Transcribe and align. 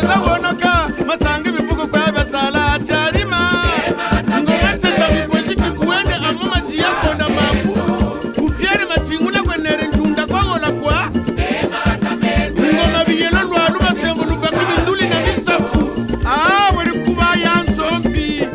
zerintopeza 0.00 0.20
wonoka 0.20 0.90
masanga 1.06 1.48
ibivugo 1.50 1.86
kwa 1.86 2.12
basala 2.12 2.72
atalima 2.72 3.40
ngoma 4.40 4.76
tsetsa 4.78 5.08
bibweziki 5.12 5.62
kuwende 5.78 6.14
amo 6.14 6.44
majiya 6.54 6.88
konda 7.02 7.26
maku 7.28 7.78
kupyere 8.40 8.84
matinguna 8.84 9.42
kwenere 9.42 9.86
ntunda 9.88 10.26
kwagola 10.26 10.70
kwa. 10.72 11.10
Ngoma 12.74 13.04
biyelo 13.06 13.40
lwalu 13.42 13.78
basembo 13.80 14.24
lubaki 14.24 14.64
binduli 14.76 15.08
na 15.08 15.20
misafu. 15.20 15.80
A 16.26 16.72
buli 16.72 16.98
kuba 17.04 17.34
ya 17.44 17.62
nsombi. 17.62 18.46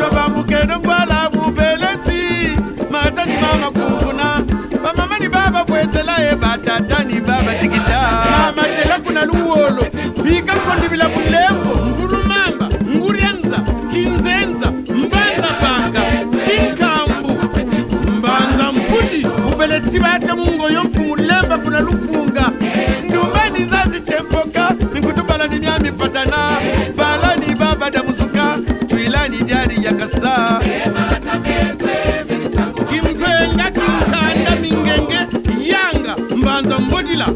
Tobambukeno 0.00 0.78
mbwala 0.78 1.30
bubeleti 1.30 2.56
matani 2.90 3.32
mama 3.40 3.70
kumfuna 3.70 4.42
bamama 4.84 5.18
ni 5.18 5.28
baba 5.28 5.64
bwenzela 5.64 6.16
ye 6.18 6.34
batata 6.36 7.04
ni 7.04 7.20
baba 7.20 7.54
tikita 7.54 8.24
mamatela 8.30 8.98
kuna 9.04 9.24
luwolo 9.24 9.84
bika 10.32 10.54
kondibila 10.64 11.08
bulembo 11.08 11.74
mvulumamba 11.84 12.68
ngurianza 12.96 13.58
kinzenza 13.90 14.70
mbanza 14.70 15.48
banga 15.62 16.02
kinkambu. 16.46 17.32
Mbanza 18.18 18.72
mputi 18.72 19.26
ubeleti 19.52 19.98
mungo 19.98 20.36
mungoyo 20.44 20.84
mfumulemba 20.84 21.58
kuna 21.58 21.80
lupunga 21.80 22.44
ndumbani 23.08 23.64
zazitempoka 23.70 24.74
nikutumbala 24.94 25.46
ni 25.46 25.58
myami 25.58 25.92
patana. 25.92 26.58
Balani 26.96 27.54
baba 27.58 27.90
damuzuka 27.90 28.58
twilani 28.88 29.36
dyali 29.44 29.84
yakasa 29.84 30.60
kimpwenga 32.90 33.70
kinkanda 33.70 34.56
mingenge 34.60 35.18
yanga 35.70 36.16
mbanza 36.36 36.78
mbodila 36.78 37.26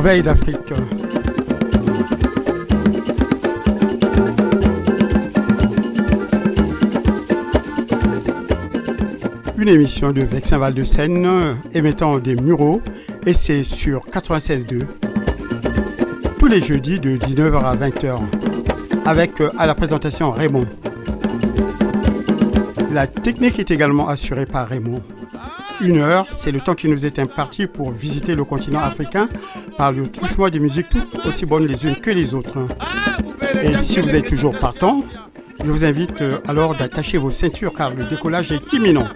D'Afrique. 0.00 0.56
Une 9.58 9.68
émission 9.68 10.12
de 10.12 10.22
Vexin 10.22 10.56
Val 10.56 10.72
de 10.72 10.84
Seine 10.84 11.28
émettant 11.74 12.18
des 12.18 12.34
muraux 12.34 12.80
et 13.26 13.34
c'est 13.34 13.62
sur 13.62 14.06
96.2 14.06 14.84
tous 16.38 16.46
les 16.46 16.62
jeudis 16.62 16.98
de 16.98 17.18
19h 17.18 17.62
à 17.62 17.76
20h 17.76 18.18
avec 19.04 19.42
euh, 19.42 19.50
à 19.58 19.66
la 19.66 19.74
présentation 19.74 20.30
Raymond. 20.30 20.66
La 22.90 23.06
technique 23.06 23.58
est 23.58 23.70
également 23.70 24.08
assurée 24.08 24.46
par 24.46 24.66
Raymond. 24.66 25.02
Une 25.82 25.96
heure, 25.98 26.26
c'est 26.28 26.52
le 26.52 26.60
temps 26.60 26.74
qui 26.74 26.88
nous 26.88 27.06
est 27.06 27.18
imparti 27.18 27.66
pour 27.66 27.90
visiter 27.90 28.34
le 28.34 28.44
continent 28.44 28.80
africain 28.80 29.28
par 29.80 29.92
le 29.92 30.08
touchement 30.08 30.50
des 30.50 30.60
musiques 30.60 30.90
toutes 30.90 31.24
aussi 31.24 31.46
bonnes 31.46 31.66
les 31.66 31.86
unes 31.86 31.96
que 31.96 32.10
les 32.10 32.34
autres. 32.34 32.66
Et 33.62 33.78
si 33.78 33.98
vous 33.98 34.14
êtes 34.14 34.26
toujours 34.26 34.54
partant, 34.58 35.02
je 35.64 35.70
vous 35.70 35.86
invite 35.86 36.20
euh, 36.20 36.36
alors 36.46 36.74
d'attacher 36.74 37.16
vos 37.16 37.30
ceintures 37.30 37.72
car 37.72 37.94
le 37.94 38.04
décollage 38.04 38.52
est 38.52 38.74
imminent. 38.74 39.08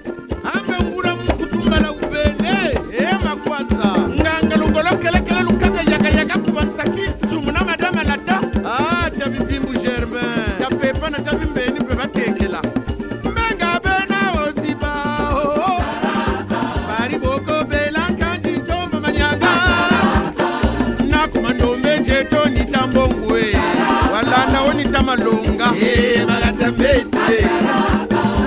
kanga. 25.64 25.86
Eh, 25.86 26.24
Magata 26.26 26.70
mbete 26.72 27.48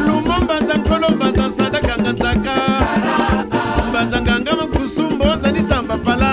lumumba 0.08 0.60
nza 0.60 0.74
nkolo 0.74 1.10
mbanza 1.10 1.48
nsandakanga 1.48 2.12
nzaka 2.12 2.54
mbanza 3.90 4.22
nganga 4.22 4.52
makusumbo 4.56 5.25
nzanisamba 5.36 5.98
pala. 5.98 6.31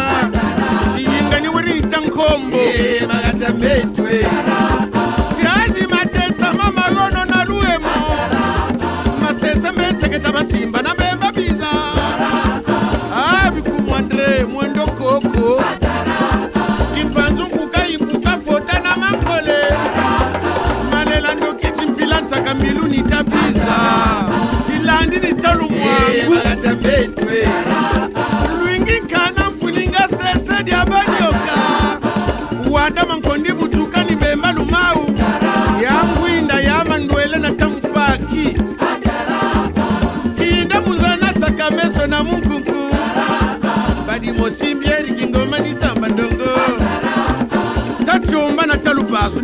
Ciyingani 0.94 1.48
wirinita 1.48 1.98
nkombo. 2.00 2.58
Magata 3.08 3.52
mbetwe 3.54 4.26
ciaji 5.36 5.86
matetsa 5.90 6.52
mamagono 6.52 7.24
na 7.24 7.44
luemo. 7.44 7.94
Masesa 9.22 9.72
mbetseketa 9.72 10.32
batsimba 10.32 10.82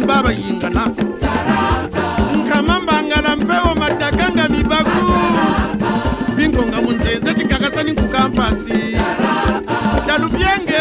bantu 0.01 0.07
babayingana 0.07 0.85
nkama 2.37 2.81
mbangala 2.81 3.37
mpewo 3.37 3.75
matakanga 3.75 4.49
mibaku. 4.49 5.13
Bingonga 6.37 6.81
munzenze 6.83 7.35
chikakasani 7.35 7.93
nkukampasi. 7.93 8.97
Talupyenge 10.07 10.81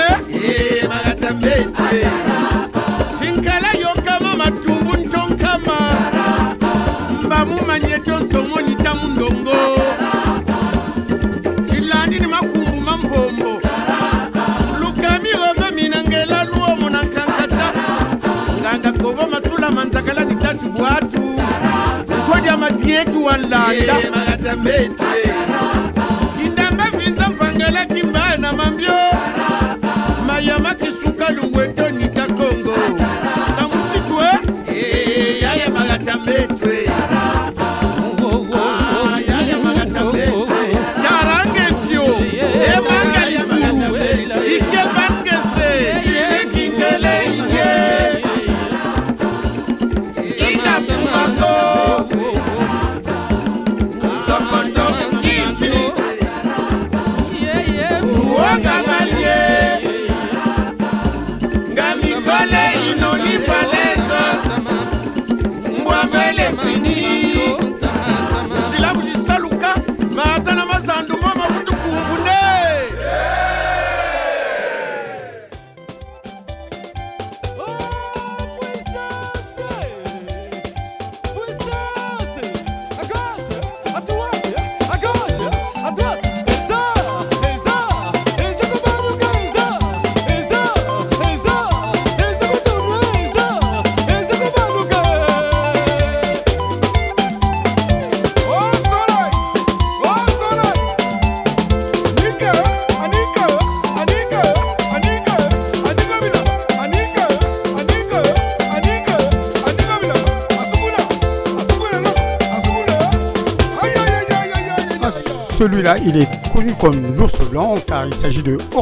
malatamete 0.90 2.08
chinkala 3.20 3.72
yonkama 3.82 4.36
matumbu 4.36 4.98
ntonkama. 4.98 5.78
Mbamumanye 7.26 8.00
tyonsomoni 8.00 8.76
tamundongo 8.76 9.56
yetuwandanda 23.00 23.96
kindanga 26.38 26.86
vinza 26.98 27.30
mpangela 27.30 27.86
kimbaya 27.86 28.38
na 28.38 28.54
mambio. 28.54 28.94
Mayama 30.28 30.74
kisuka 30.74 31.30
luweto 31.30 31.90
nika 31.90 32.26
kongo. 32.28 32.76
Na 33.58 33.68
musitwe 33.68 34.24
eh? 34.76 35.44
yayamagatambe 35.44 36.34
twe 36.60 36.90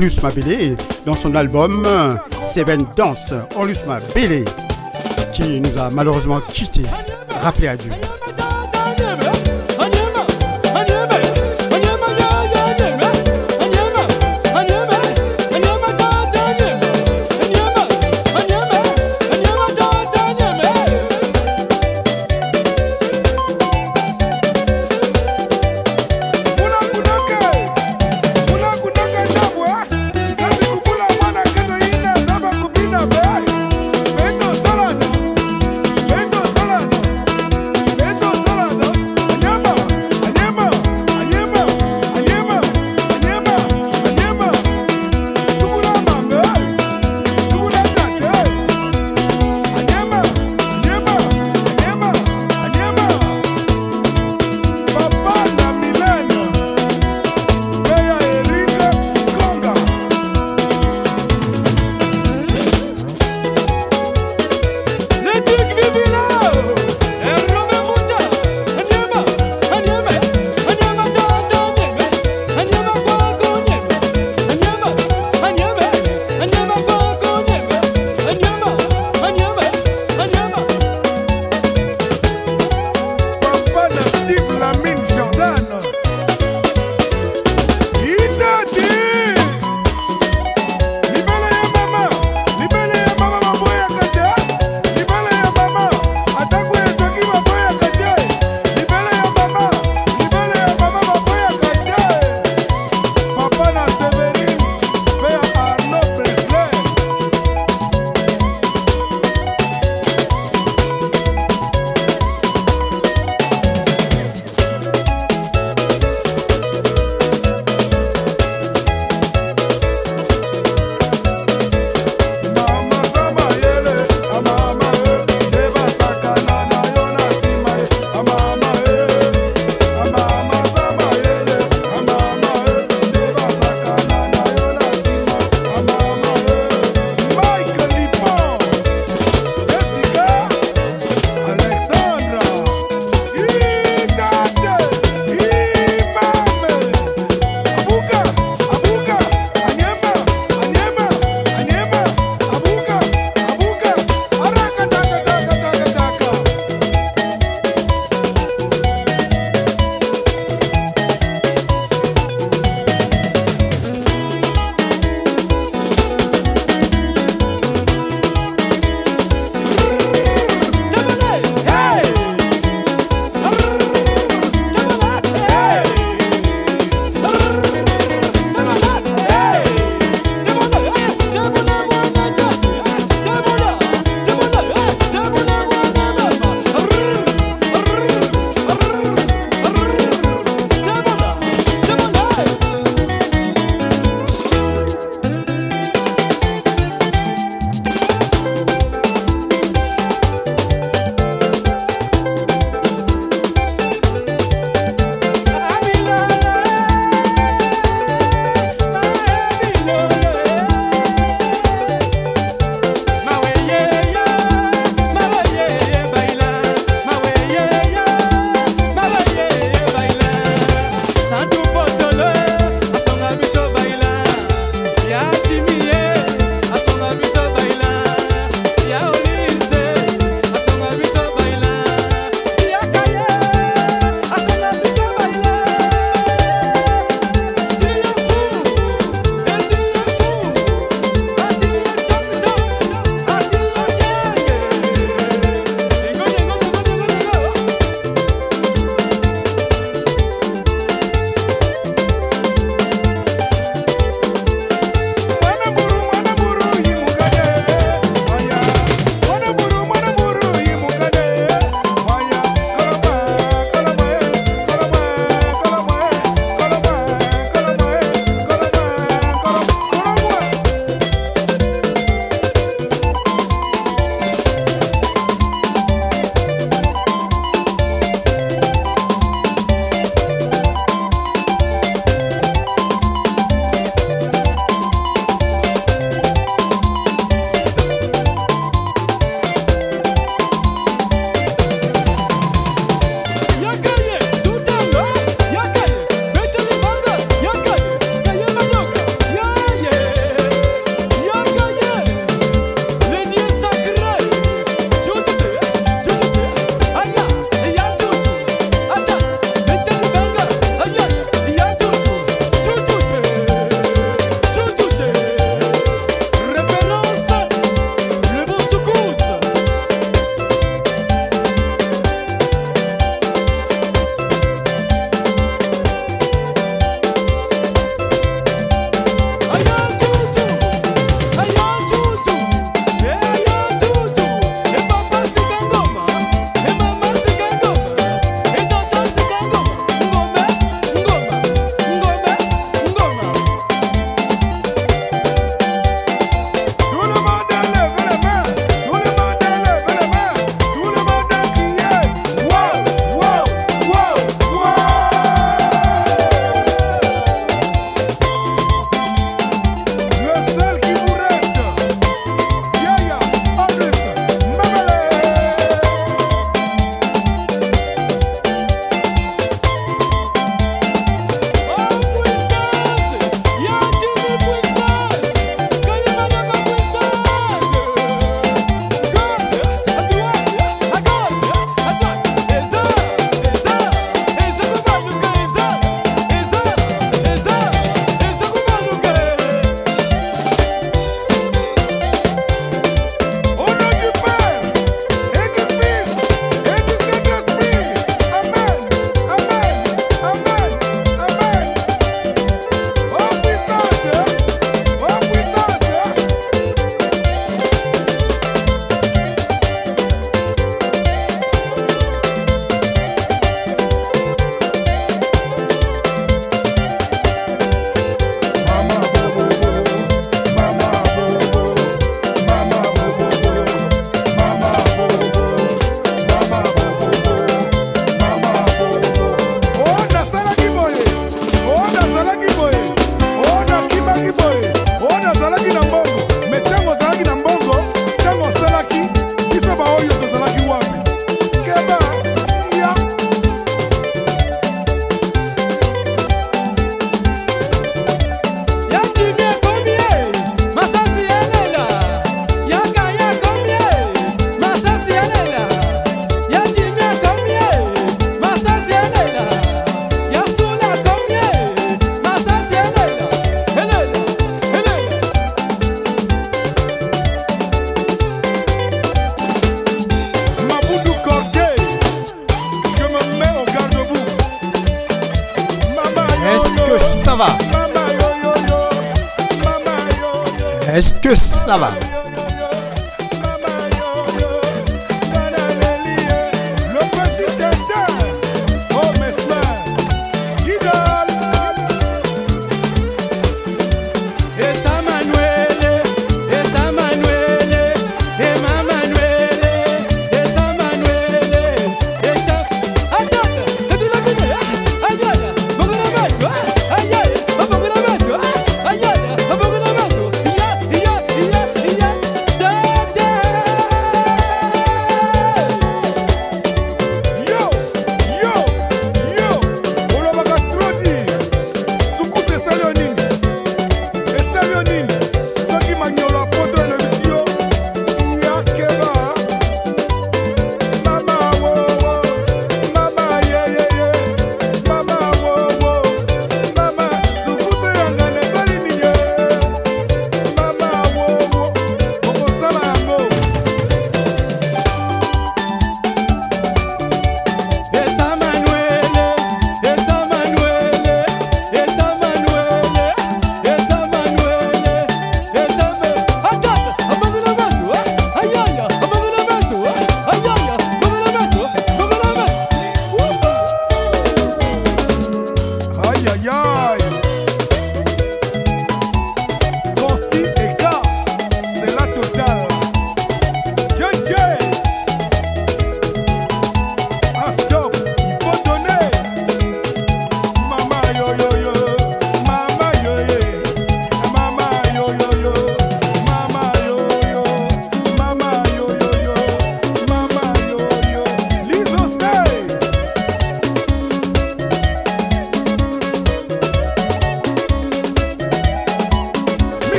Orlus 0.00 0.22
Mabélé 0.22 0.76
dans 1.04 1.14
son 1.14 1.34
album 1.34 1.86
Seven 2.54 2.86
Dance. 2.96 3.34
Orlus 3.54 3.76
Mabélé 3.86 4.46
qui 5.30 5.60
nous 5.60 5.76
a 5.76 5.90
malheureusement 5.90 6.40
quittés. 6.40 6.86
Rappelez 7.42 7.68
à 7.68 7.76
Dieu. 7.76 7.92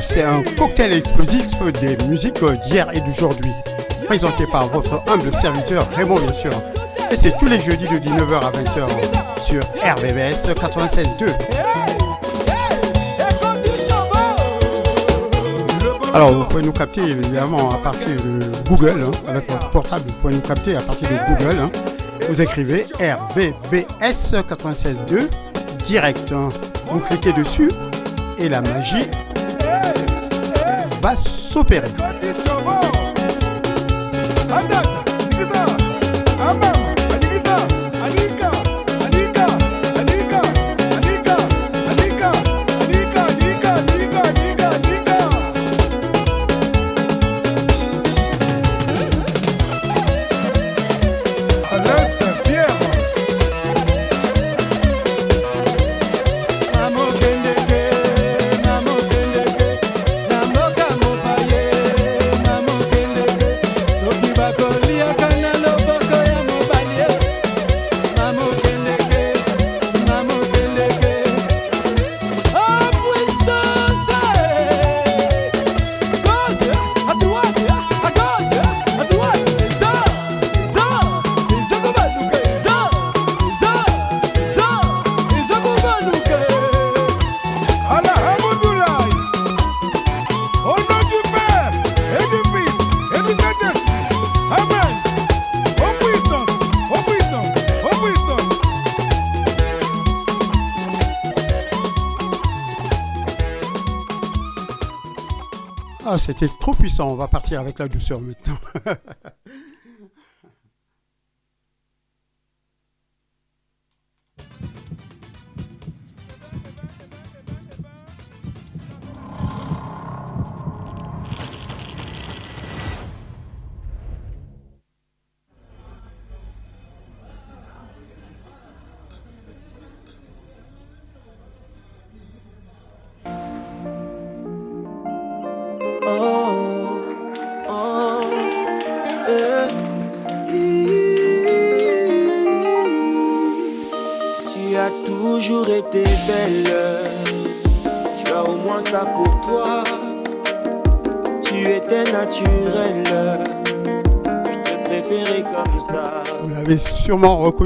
C'est 0.00 0.22
un 0.22 0.42
cocktail 0.56 0.92
explosif 0.92 1.46
des 1.80 1.96
musiques 2.06 2.44
d'hier 2.62 2.88
et 2.92 3.00
d'aujourd'hui. 3.00 3.50
Présenté 4.06 4.44
par 4.50 4.68
votre 4.68 5.02
humble 5.08 5.32
serviteur 5.32 5.88
Raymond, 5.94 6.20
bien 6.20 6.32
sûr. 6.32 6.52
Et 7.10 7.16
c'est 7.16 7.36
tous 7.38 7.46
les 7.46 7.60
jeudis 7.60 7.88
de 7.88 7.98
19h 7.98 8.40
à 8.40 8.50
20h 8.50 9.42
sur 9.42 9.60
RVVS 9.82 10.46
96.2. 10.54 11.32
Alors, 16.12 16.32
vous 16.32 16.44
pouvez 16.44 16.62
nous 16.62 16.72
capter 16.72 17.02
évidemment 17.02 17.70
à 17.70 17.78
partir 17.78 18.08
de 18.08 18.68
Google, 18.68 19.04
hein, 19.06 19.10
avec 19.28 19.50
votre 19.50 19.70
portable, 19.70 20.04
vous 20.08 20.14
pouvez 20.14 20.34
nous 20.34 20.40
capter 20.40 20.76
à 20.76 20.80
partir 20.80 21.08
de 21.08 21.34
Google. 21.34 21.58
Hein. 21.58 21.70
Vous 22.28 22.42
écrivez 22.42 22.86
RVVS 22.98 24.34
96.2 24.34 25.28
direct. 25.84 26.32
Hein. 26.32 26.50
Vous 26.90 27.00
cliquez 27.00 27.32
dessus 27.32 27.70
et 28.38 28.48
la 28.48 28.60
magie 28.60 29.06
va 31.00 31.16
s'opérer. 31.16 31.88
Trop 106.70 106.82
puissant. 106.82 107.10
On 107.10 107.14
va 107.14 107.28
partir 107.28 107.60
avec 107.60 107.78
la 107.78 107.88
douceur 107.88 108.20
maintenant. 108.20 108.58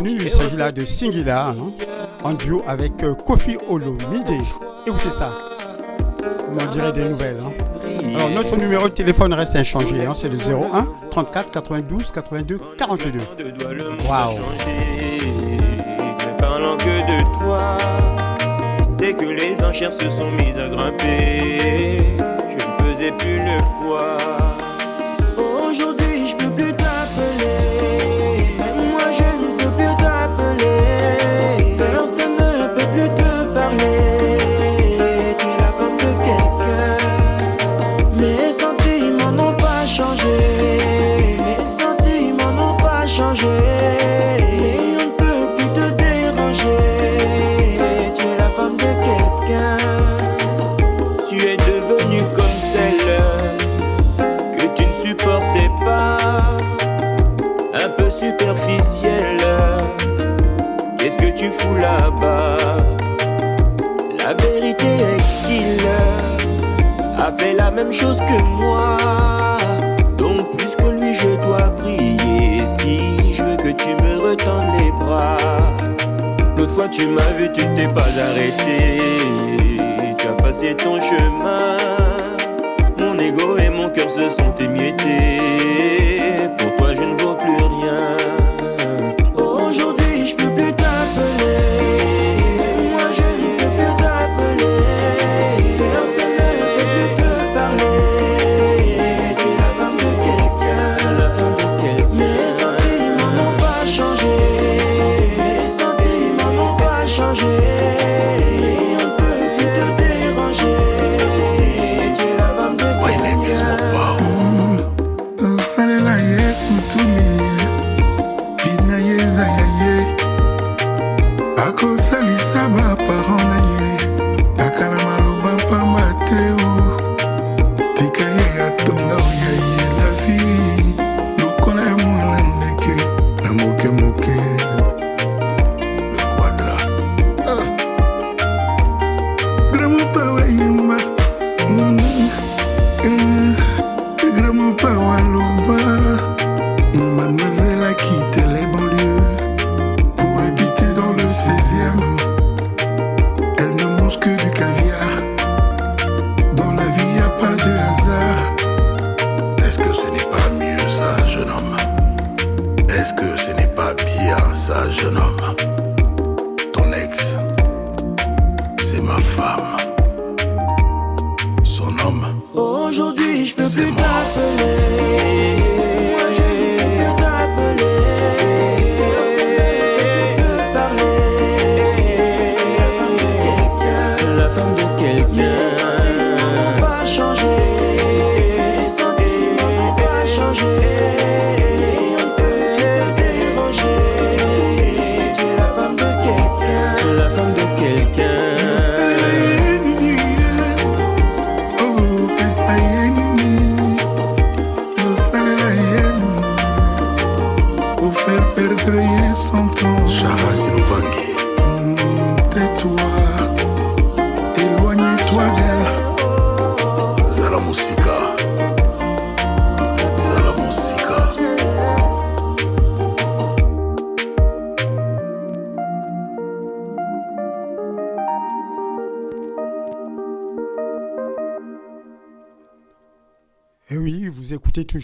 il 0.03 0.31
s'agit 0.31 0.57
là 0.57 0.73
de 0.73 0.85
Singila, 0.85 1.49
hein, 1.49 1.55
en 2.23 2.35
duo 2.35 2.63
avec 2.67 3.03
euh, 3.03 3.15
Kofi 3.15 3.57
Olomide. 3.69 4.31
Écoutez 4.87 5.11
ça, 5.11 5.31
on 6.53 6.59
en 6.59 6.73
dirait 6.73 6.93
des 6.93 7.09
nouvelles. 7.09 7.39
Hein. 7.41 8.15
Alors 8.15 8.31
notre 8.31 8.57
numéro 8.57 8.89
de 8.89 8.95
téléphone 8.95 9.33
reste 9.35 9.57
inchangé, 9.57 10.05
hein, 10.05 10.13
c'est 10.15 10.29
le 10.29 10.37
01 10.37 10.87
34 11.11 11.51
92 11.51 12.13
82 12.13 12.61
42. 12.79 13.19
Waouh 14.09 14.39
parlant 16.55 16.77
que 16.77 16.85
de 16.85 17.39
toi, 17.39 17.79
dès 18.99 19.15
que 19.15 19.25
les 19.25 19.63
enchères 19.65 19.93
se 19.93 20.11
sont 20.11 20.31
mises 20.33 20.59
à 20.59 20.69
grimper, 20.69 22.17
je 22.19 22.67
ne 22.67 22.95
faisais 22.95 23.13
plus 23.13 23.39
le 23.39 23.59
poids. 23.81 24.44
Chose 67.95 68.19
que 68.21 68.43
moi. 68.43 68.97
Donc 70.19 70.57
plus 70.57 70.75
que 70.75 70.89
lui, 70.91 71.15
je 71.15 71.37
dois 71.43 71.71
prier. 71.71 72.67
Si 72.67 73.35
je 73.35 73.43
veux 73.43 73.57
que 73.57 73.71
tu 73.71 73.89
me 73.89 74.19
retendes 74.19 74.73
les 74.79 74.91
bras. 74.93 75.37
L'autre 76.57 76.75
fois, 76.75 76.89
tu 76.89 77.07
m'as 77.07 77.33
vu, 77.37 77.51
tu 77.53 77.63
t'es 77.77 77.89
pas 77.89 78.13
arrêté. 78.29 79.09
Tu 80.19 80.27
as 80.27 80.35
passé 80.35 80.75
ton 80.75 81.01
chemin. 81.01 81.77
Mon 82.99 83.19
ego 83.19 83.59
et 83.59 83.71
mon 83.71 83.89
cœur 83.89 84.11
se 84.11 84.29
sont 84.31 84.55
émiettés. 84.59 86.04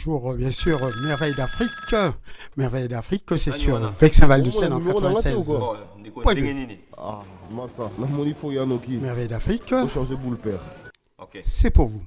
Toujours, 0.00 0.30
euh, 0.30 0.34
bien 0.34 0.50
sûr, 0.50 0.82
euh, 0.82 0.90
Merveille 1.04 1.34
d'Afrique. 1.34 1.94
Merveille 2.56 2.88
d'Afrique, 2.88 3.24
c'est 3.36 3.52
sur 3.52 3.78
Vexin 4.00 4.26
Val 4.26 4.42
du 4.42 4.50
Seine 4.50 4.72
en 4.72 4.80
96. 4.80 5.52
Ah, 6.96 7.20
Merveille 9.02 9.28
d'Afrique. 9.28 9.74
C'est 11.42 11.70
pour 11.70 11.86
vous. 11.86 12.02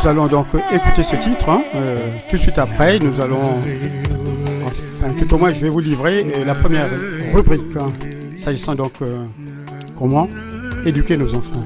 Nous 0.00 0.08
allons 0.08 0.26
donc 0.26 0.46
écouter 0.72 1.02
ce 1.02 1.16
titre. 1.16 1.48
Hein. 1.48 1.62
Euh, 1.74 1.98
tout 2.28 2.36
de 2.36 2.40
suite 2.40 2.58
après, 2.58 2.98
nous 2.98 3.20
allons. 3.20 3.60
Enfin, 4.64 5.12
tout 5.18 5.34
au 5.34 5.38
moins, 5.38 5.50
je 5.52 5.60
vais 5.60 5.68
vous 5.68 5.80
livrer 5.80 6.24
euh, 6.34 6.44
la 6.44 6.54
première 6.54 6.88
rubrique. 7.34 7.62
Hein, 7.76 7.92
s'agissant 8.36 8.74
donc 8.74 8.92
euh, 9.02 9.24
comment 9.96 10.28
éduquer 10.84 11.16
nos 11.16 11.34
enfants. 11.34 11.62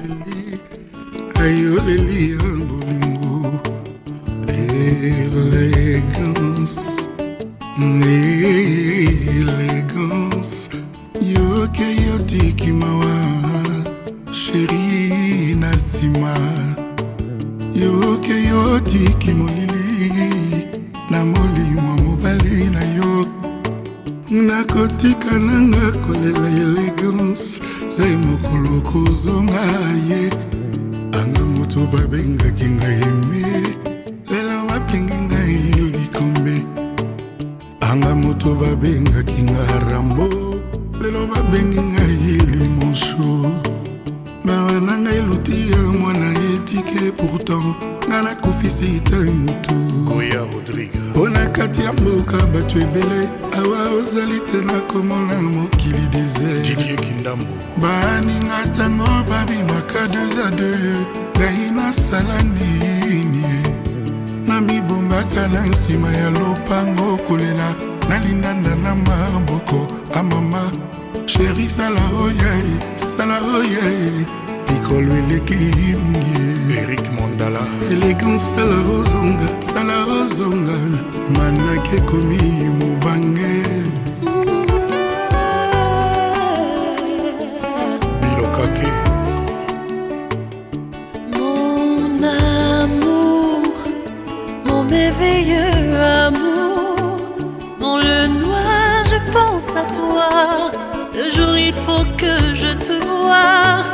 Yoke 17.75 18.35
yotiki 18.49 19.33
molili 19.33 20.67
na 21.09 21.25
molimo 21.25 21.97
mobali 22.03 22.69
na 22.69 22.83
yo. 22.97 23.25
Nakotika 24.29 25.39
nanga 25.39 25.91
kolela 26.05 26.49
elegance 26.61 27.61
zai 27.89 28.17
mokolo 28.17 28.81
kozonga 28.81 29.61
ye. 30.09 30.29
Anga 31.19 31.43
moto 31.45 31.87
babengaki 31.91 32.69
ngai 32.69 33.01
eme 33.07 33.43
lelo 34.29 34.57
babengi 34.69 35.19
ngai 35.27 35.57
likombe. 35.93 36.55
Anga 37.81 38.15
moto 38.15 38.55
babengaki 38.55 39.43
nga 39.43 39.65
rambo 39.89 40.27
lelo 41.01 41.27
babengi 41.27 41.81
ngai 41.81 42.02
eluti 45.15 45.71
ya 45.71 45.77
mwana 45.77 46.33
etike 46.53 47.11
pourtant 47.11 47.75
nga 48.07 48.21
nakufisi 48.21 48.99
te 48.99 49.15
motu 49.15 49.75
goya 50.05 50.45
rodrigue. 50.53 50.99
Mpo 51.09 51.29
na 51.29 51.45
kati 51.49 51.81
ya 51.83 51.93
mboka 51.93 52.37
bato 52.45 52.79
ebele 52.79 53.29
awa 53.57 53.91
ozali 53.97 54.39
te 54.39 54.61
nakomona 54.61 55.41
mokili 55.41 56.07
desert. 56.11 56.67
Didie 56.67 56.95
kindambo. 56.95 57.53
Baninga 57.81 58.65
ntango 58.65 59.07
babimaka 59.29 60.07
deux 60.07 60.39
a 60.45 60.51
deux 60.51 61.07
ngai 61.37 61.71
nasala 61.75 62.43
nini? 62.43 63.43
Na 64.47 64.61
mibombaka 64.61 65.47
na 65.47 65.65
nsima 65.65 66.13
ya 66.13 66.29
lopango 66.29 67.17
kolela 67.27 67.75
nalindanda 68.09 68.75
na 68.75 68.95
maboko. 68.95 69.87
Amama 70.13 70.71
sheri 71.25 71.69
sala 71.69 72.01
oyae 72.23 72.95
sala 72.95 73.39
oyae 73.55 74.25
likolo 74.93 75.13
eleki 75.17 75.55
mingi 75.55 76.77
erik 76.79 77.11
mondala 77.11 77.59
elegance 77.91 78.45
sala 78.55 78.77
ozonga 78.97 79.47
sala 79.61 80.05
ozonga 80.05 80.77
manaki 81.35 81.95
ekomi 81.95 82.69
mobange 82.79 83.53
bilokake 88.21 88.91
Mon 91.37 92.23
amour, 92.23 93.61
mon 94.67 94.83
merveilleux 94.83 95.95
amour, 96.25 97.17
dans 97.79 97.97
le 97.97 98.27
noir 98.27 99.03
je 99.11 99.17
pense 99.33 99.69
à 99.75 99.85
toi. 99.97 100.71
Le 101.15 101.29
jour 101.31 101.57
il 101.57 101.73
faut 101.73 102.05
que 102.17 102.53
je 102.53 102.71
te 102.85 102.93
vois. 103.05 103.92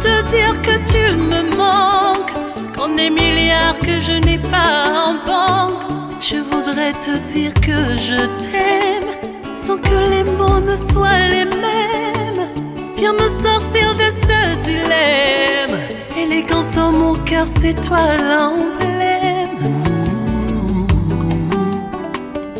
Te 0.00 0.22
dire 0.30 0.54
que 0.62 0.76
tu 0.90 1.16
me 1.16 1.42
manques 1.56 2.32
Quand 2.74 2.88
des 2.96 3.10
milliards 3.10 3.78
que 3.80 4.00
je 4.00 4.12
n'ai 4.12 4.38
pas 4.38 4.84
en 5.06 5.14
banque, 5.26 5.82
je 6.20 6.36
voudrais 6.36 6.92
te 6.92 7.18
dire 7.32 7.52
que 7.54 7.98
je 7.98 8.26
t'aime 8.44 9.10
sans 9.54 9.76
que 9.76 10.10
les 10.10 10.24
mots 10.24 10.60
ne 10.60 10.74
soient 10.74 11.28
les 11.28 11.44
mêmes. 11.44 12.48
Viens 12.96 13.12
me 13.12 13.26
sortir 13.26 13.92
de 13.94 14.08
ce 14.26 14.56
dilemme. 14.66 15.78
Élégance 16.16 16.70
dans 16.72 16.92
mon 16.92 17.14
cœur, 17.14 17.46
c'est 17.60 17.74
toi 17.82 18.16
l'emblème. 18.16 19.58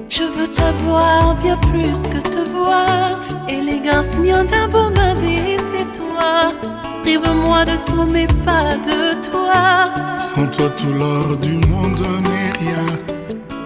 Je 0.09 0.24
veux 0.24 0.48
t'avoir 0.48 1.35
bien 1.37 1.57
plus 1.57 2.03
que 2.03 2.20
te 2.20 2.50
voir. 2.50 3.18
Élégance, 3.48 4.18
mien 4.18 4.44
d'un 4.44 4.68
beau 4.68 4.90
ma 4.90 5.14
vie, 5.14 5.57
c'est 5.59 5.90
toi. 5.98 6.53
Prive-moi 7.02 7.64
de 7.64 7.76
tout, 7.86 8.04
mais 8.10 8.26
pas 8.44 8.76
de 8.76 9.14
toi. 9.30 9.90
Sans 10.18 10.46
toi, 10.46 10.68
tout 10.76 10.92
l'or 10.92 11.36
du 11.38 11.54
monde 11.68 12.00
n'est 12.00 12.52
rien. 12.62 12.86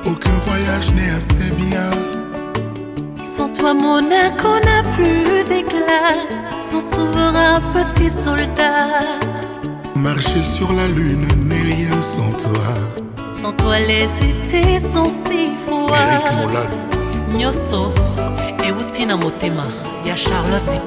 Aucun 0.07 0.37
voyage 0.47 0.92
n'est 0.94 1.11
assez 1.11 1.51
bien. 1.57 1.90
Sans 3.25 3.49
toi, 3.49 3.75
Monaco 3.75 4.49
n'a 4.64 4.83
plus 4.97 5.44
d'éclat. 5.49 6.16
Son 6.62 6.81
souverain 6.81 7.61
petit 7.73 8.11
soldat. 8.11 9.18
Marcher 9.97 10.42
sur 10.42 10.73
la 10.73 10.87
lune 10.88 11.27
n'est 11.49 11.62
rien 11.75 12.01
sans 12.01 12.31
toi. 12.33 12.68
Sans 13.33 13.53
toi, 13.53 13.79
les 13.79 14.05
étés 14.05 14.79
sont 14.79 15.09
si 15.11 15.51
froids. 15.66 16.68
nyonso 17.37 17.92
euti 18.64 19.07
na 19.07 19.16
motema 19.16 19.66
ya 20.05 20.16
charlotte 20.16 20.81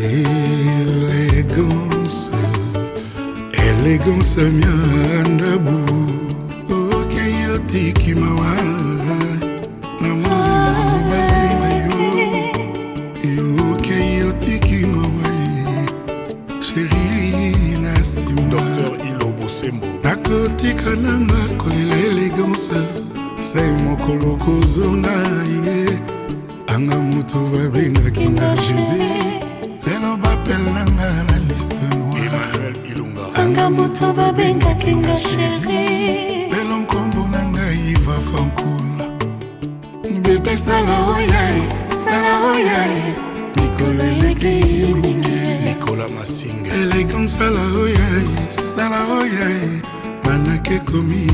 dipanda 0.00 1.10
Élégance, 1.40 2.28
élégance 3.52 4.36
miandabu. 4.36 5.78
Okei 6.68 7.48
otiki 7.54 8.14
mawa 8.14 8.54
na 10.00 10.08
molingo 10.08 10.72
mobali 10.90 11.52
na 11.60 11.70
yo. 11.84 12.00
Okei 13.74 14.22
otiki 14.28 14.86
mawa 14.86 15.30
sheri 16.60 17.78
na 17.82 17.92
nsima. 18.00 18.40
docteur 18.50 19.06
ilo 19.08 19.26
bosembo 19.40 19.86
nakotika 20.04 20.96
nanga 20.96 21.54
kolela 21.58 21.96
elegance 22.06 22.70
sai 23.42 23.72
mokolo 23.82 24.36
kozonga 24.36 25.16
ye 25.64 25.98
anga 26.74 26.96
moto 26.98 27.38
babengaki 27.52 28.28
nga 28.28 28.54
jebe 28.56 29.09
nga 35.10 35.16
sheri 35.16 36.46
lelo 36.50 36.76
nkombo 36.82 37.26
na 37.32 37.42
ngai 37.50 37.94
va 38.06 38.16
fankula. 38.30 39.06
Bebe 40.22 40.54
sala 40.56 40.96
oyae 41.14 41.62
sala 42.04 42.34
oyae 42.52 43.14
mikolo 43.56 44.02
eleki 44.04 44.54
mingi 45.02 45.38
nikola 45.64 46.06
masinga 46.08 46.70
elegance 46.74 47.34
sala 47.38 47.62
oyae 47.82 48.22
sala 48.74 49.00
oyae 49.20 49.82
manake 50.24 50.78
komi 50.78 51.26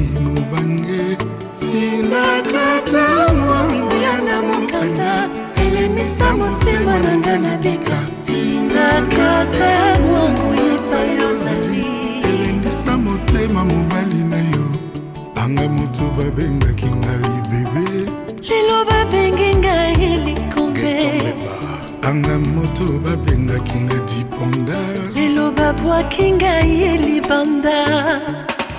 lelo 25.96 26.02
babwaki 26.02 26.32
ngai 26.32 26.98
libanda. 26.98 28.20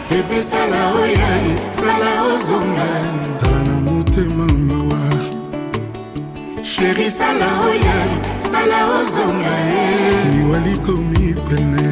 Bebe 0.10 0.42
sala 0.42 0.94
oyae 1.02 1.56
sala 1.72 2.24
ozonga. 2.34 2.88
Zala 3.38 3.64
na 3.64 3.82
motema 3.82 4.46
mawa 4.46 5.00
sheri 6.64 7.12
sala 7.12 7.48
oyae 7.66 8.40
sala 8.40 9.00
ozonga. 9.00 9.56
Liwalikomi 10.32 11.34
pene 11.50 11.86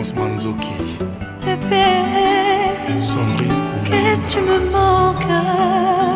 espérance 0.00 0.12
manzoki. 0.14 0.66
Bébé 1.44 1.84
sandrine 3.02 3.50
qu'est-ce 3.84 4.22
que 4.22 4.30
tu 4.32 4.38
me 4.40 4.70
manques? 4.70 5.26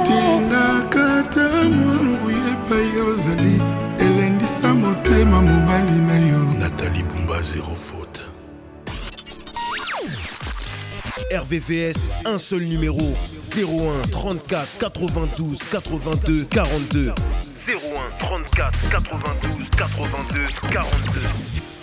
Tinakata 0.04 1.68
mwangu 1.68 2.30
epai 2.30 3.00
ozali 3.00 3.60
elendisa 4.00 4.74
motema 4.74 5.42
mobali 5.42 6.00
na 6.00 6.18
yo. 6.18 6.38
Nathalie 6.58 7.04
bumba 7.04 7.42
zéro 7.42 7.74
faute. 7.76 8.20
RVVS, 11.32 11.96
un 12.26 12.38
seul 12.38 12.62
numéro. 12.62 13.14
01 13.56 14.08
34 14.10 14.78
92 14.78 15.58
82 15.70 16.44
42. 16.44 17.12
01 17.66 17.74
34 18.18 18.78
92 18.90 19.68
82 19.76 20.46
42. 20.72 21.79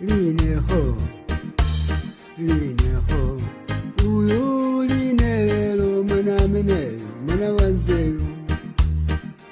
Lineho 0.00 0.94
line 2.38 2.92
ho. 3.08 3.40
Uyu 4.04 4.82
line 4.84 5.46
lelo 5.46 6.02
mwana 6.04 6.48
mene 6.48 7.00
mwana 7.26 7.52
wanzeru 7.52 8.26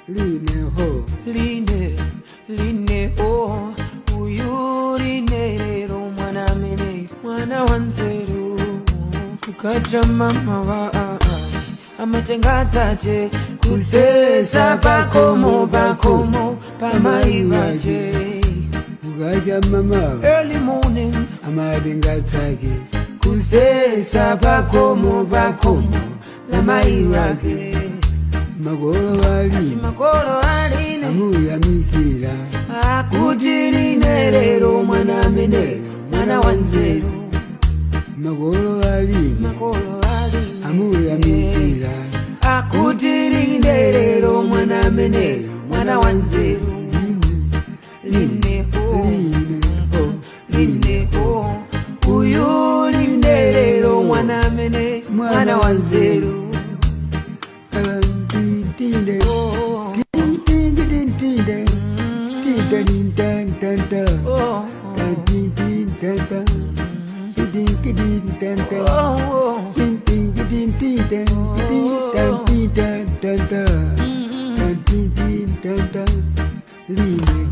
line 0.07 0.61
ho. 0.75 1.05
Line 1.25 1.97
line 2.47 3.11
o 3.19 3.73
uyu 4.17 4.97
line 4.97 5.57
lero 5.57 5.99
mwana 5.99 6.55
mene 6.55 7.09
mwana 7.23 7.63
wanzeru 7.63 8.59
ukaja 9.49 10.03
mama 10.03 10.61
wa 10.61 11.19
amatengadzaje 11.99 13.29
kusesa 13.61 14.77
pakomo 14.77 15.67
pakomo 15.67 16.57
pamaivaje 16.79 18.44
ukachamama 19.15 20.19
early 20.23 20.57
morning. 20.59 21.13
Amalingathake 21.47 22.71
kusesa 23.19 24.35
bakhomo 24.35 25.25
bakhomo. 25.25 25.99
Lamayiwake 26.51 27.77
magolo 28.59 29.23
ali 29.23 29.75
magolo 29.81 30.39
ali 30.41 31.05
amuyamikira 31.05 32.29
akutirine 32.83 34.31
lero 34.31 34.83
mwana 34.83 35.29
mene 35.29 35.81
mwana 36.11 36.39
wanzeru 36.39 37.29
magolo 38.17 38.81
ali 38.93 39.35
magolo 39.41 40.01
ali 40.01 40.37
amuyamikira 40.65 41.89
akutirine 42.41 43.91
lero 43.91 44.43
mwana 44.43 44.89
mene 44.91 45.41
mwana 45.69 45.99
wanzeru 45.99 46.84
line 48.05 48.65
ho 48.73 48.85
line 50.49 51.09
o 51.17 51.55
uyu 52.07 52.45
line 52.91 53.51
lero 53.55 54.03
mwana 54.03 54.49
mene 54.49 55.03
mwana 55.09 55.57
wanzeru 55.57 56.45
Tinde, 58.77 59.19
oh, 59.25 59.31
oh, 59.55 59.93
tinde, 60.45 60.45
tinde, 60.45 61.15
tinde, 61.25 61.65
tinde, 62.43 62.83
tinde, 63.55 64.05
oh, 64.27 64.65
oh, 64.85 65.05
tinde, 65.25 65.55
mm-hmm. 76.87 77.44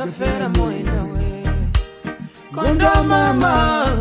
nitafera 0.00 0.48
moyo 0.48 0.82
nawe. 0.82 1.44
Kondoa 2.54 3.04
mama. 3.04 3.99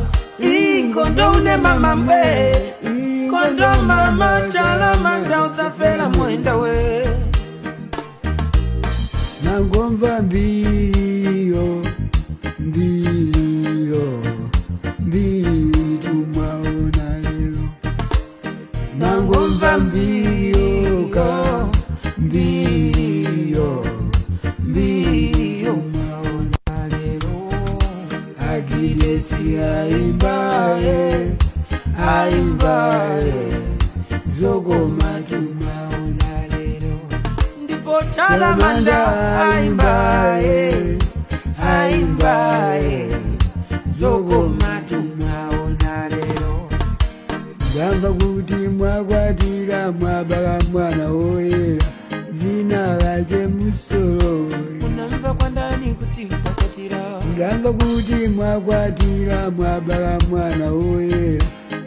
ndamva 57.40 57.72
kuti 57.74 58.28
mwakwatira 58.36 59.50
mwabara 59.50 60.20
mwana 60.30 60.74
uye 60.74 61.40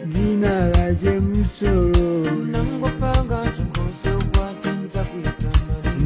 dzina 0.05 0.69
rache 0.71 1.19
musoro. 1.19 2.05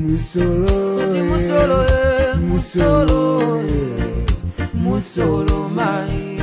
Musoro 0.03 0.75
eh, 1.83 2.36
musoro 2.49 3.21
musoro 4.73 5.69
mai. 5.69 6.39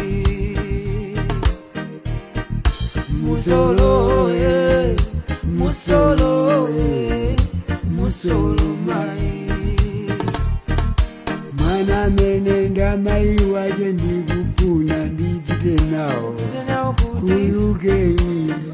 Musolo 3.23 4.31
ye 4.31 4.97
musolo 5.59 6.69
ye 6.69 7.37
musolo 7.97 8.74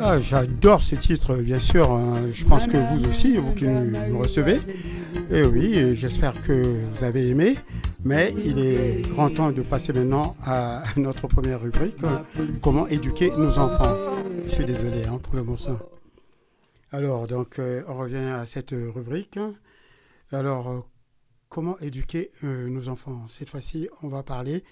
Ah, 0.00 0.20
J'adore 0.20 0.80
ce 0.80 0.96
titre, 0.96 1.36
bien 1.36 1.58
sûr. 1.58 1.90
hein. 1.92 2.22
Je 2.32 2.44
pense 2.44 2.66
que 2.66 2.76
vous 2.76 3.08
aussi, 3.08 3.36
vous 3.36 3.52
qui 3.54 3.66
nous, 3.66 4.18
recevez. 4.18 4.60
Et 5.30 5.42
oui, 5.44 5.94
j'espère 5.94 6.40
que 6.42 6.74
vous 6.92 7.04
avez 7.04 7.28
aimé. 7.28 7.56
Mais 8.04 8.34
il 8.44 8.58
est 8.58 9.02
grand 9.10 9.28
temps 9.28 9.52
de 9.52 9.60
passer 9.62 9.92
maintenant 9.92 10.34
à 10.44 10.82
notre 10.96 11.28
première 11.28 11.60
rubrique. 11.60 11.98
Comment 12.62 12.88
éduquer 12.88 13.30
nos 13.36 13.58
enfants. 13.58 13.94
Je 14.46 14.50
suis 14.50 14.64
désolé 14.64 15.04
hein, 15.04 15.20
pour 15.22 15.36
le 15.36 15.44
morceau. 15.44 15.78
Alors, 16.92 17.28
donc, 17.28 17.58
euh, 17.58 17.82
on 17.88 17.94
revient 17.98 18.16
à 18.16 18.46
cette 18.46 18.70
rubrique. 18.72 19.38
Alors, 20.32 20.86
comment 21.50 21.78
éduquer 21.80 22.30
euh, 22.44 22.68
nos 22.68 22.88
enfants 22.88 23.28
Cette 23.28 23.50
fois-ci, 23.50 23.90
on 24.02 24.08
va 24.08 24.22
parler 24.22 24.64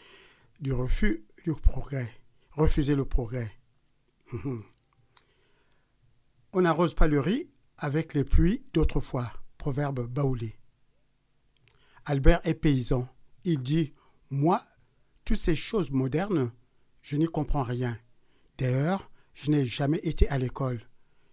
du 0.61 0.72
refus 0.72 1.26
du 1.45 1.53
progrès. 1.53 2.09
Refuser 2.53 2.95
le 2.95 3.05
progrès. 3.05 3.51
Mhm. 4.33 4.62
On 6.53 6.62
n'arrose 6.62 6.95
pas 6.95 7.09
le 7.09 7.20
riz 7.20 7.51
avec 7.76 8.14
les 8.14 8.24
pluies 8.24 8.64
d'autrefois. 8.72 9.31
Proverbe 9.59 10.07
baoulé. 10.07 10.55
Albert 12.07 12.41
est 12.45 12.55
paysan. 12.55 13.09
Il 13.45 13.61
dit 13.61 13.93
Moi, 14.31 14.62
toutes 15.24 15.37
ces 15.37 15.57
choses 15.57 15.91
modernes, 15.91 16.53
je 17.03 17.16
n'y 17.16 17.26
comprends 17.26 17.64
rien. 17.64 17.99
D'ailleurs, 18.57 19.11
je 19.35 19.51
n'ai 19.51 19.66
jamais 19.66 20.01
été 20.05 20.29
à 20.29 20.39
l'école. 20.39 20.81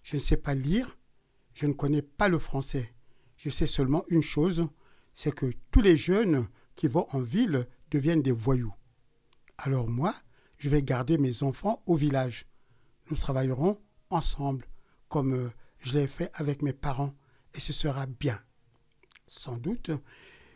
Je 0.04 0.16
ne 0.16 0.22
sais 0.22 0.38
pas 0.38 0.56
lire. 0.56 0.98
Je 1.54 1.68
ne 1.68 1.74
connais 1.74 2.02
pas 2.02 2.30
le 2.30 2.40
français. 2.40 2.94
Je 3.38 3.50
sais 3.50 3.68
seulement 3.68 4.04
une 4.10 4.22
chose 4.22 4.68
c'est 5.16 5.34
que 5.34 5.52
tous 5.72 5.82
les 5.82 5.98
jeunes 5.98 6.48
qui 6.76 6.88
vont 6.88 7.08
en 7.12 7.22
ville 7.22 7.68
deviennent 7.90 8.22
des 8.22 8.34
voyous. 8.34 8.74
Alors 9.58 9.90
moi, 9.90 10.14
je 10.58 10.70
vais 10.70 10.84
garder 10.84 11.18
mes 11.18 11.42
enfants 11.42 11.82
au 11.88 11.96
village. 11.96 12.46
Nous 13.10 13.18
travaillerons 13.18 13.82
ensemble, 14.10 14.68
comme 15.08 15.34
euh, 15.34 15.50
je 15.80 15.94
l'ai 15.94 16.08
fait 16.08 16.30
avec 16.34 16.62
mes 16.62 16.74
parents, 16.74 17.16
et 17.54 17.60
ce 17.60 17.72
sera 17.74 18.06
bien. 18.06 18.40
Sans 19.28 19.58
doute, 19.58 19.90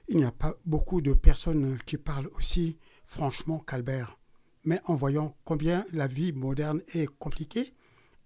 il 0.10 0.18
n'y 0.18 0.26
a 0.26 0.32
pas 0.32 0.55
beaucoup 0.66 1.01
de 1.01 1.14
personnes 1.14 1.78
qui 1.86 1.97
parlent 1.97 2.30
aussi 2.36 2.78
franchement 3.05 3.60
qu'Albert. 3.60 4.20
Mais 4.66 4.82
en 4.86 4.95
voyant 4.95 5.38
combien 5.45 5.86
la 5.93 6.07
vie 6.07 6.34
moderne 6.34 6.82
est 6.93 7.07
compliquée, 7.18 7.74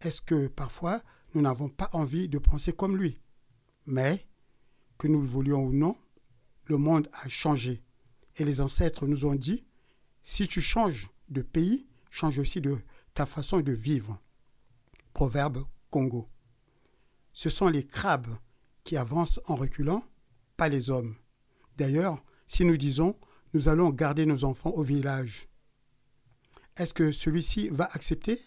est-ce 0.01 0.21
que 0.21 0.47
parfois 0.47 1.01
nous 1.35 1.41
n'avons 1.41 1.69
pas 1.69 1.89
envie 1.93 2.27
de 2.27 2.39
penser 2.39 2.73
comme 2.73 2.97
lui? 2.97 3.19
Mais, 3.85 4.25
que 4.97 5.07
nous 5.07 5.21
le 5.21 5.27
voulions 5.27 5.63
ou 5.63 5.73
non, 5.73 5.95
le 6.65 6.77
monde 6.77 7.09
a 7.13 7.29
changé. 7.29 7.83
Et 8.37 8.45
les 8.45 8.61
ancêtres 8.61 9.05
nous 9.07 9.25
ont 9.25 9.35
dit, 9.35 9.65
si 10.23 10.47
tu 10.47 10.61
changes 10.61 11.09
de 11.29 11.41
pays, 11.41 11.87
change 12.09 12.39
aussi 12.39 12.61
de 12.61 12.77
ta 13.13 13.25
façon 13.25 13.59
de 13.61 13.71
vivre. 13.71 14.19
Proverbe 15.13 15.65
Congo. 15.89 16.29
Ce 17.33 17.49
sont 17.49 17.67
les 17.67 17.85
crabes 17.85 18.35
qui 18.83 18.97
avancent 18.97 19.39
en 19.45 19.55
reculant, 19.55 20.03
pas 20.57 20.69
les 20.69 20.89
hommes. 20.89 21.15
D'ailleurs, 21.77 22.23
si 22.47 22.65
nous 22.65 22.77
disons 22.77 23.17
nous 23.53 23.69
allons 23.69 23.91
garder 23.91 24.25
nos 24.25 24.45
enfants 24.45 24.71
au 24.71 24.81
village, 24.81 25.47
est-ce 26.75 26.93
que 26.93 27.11
celui-ci 27.11 27.69
va 27.69 27.85
accepter? 27.93 28.41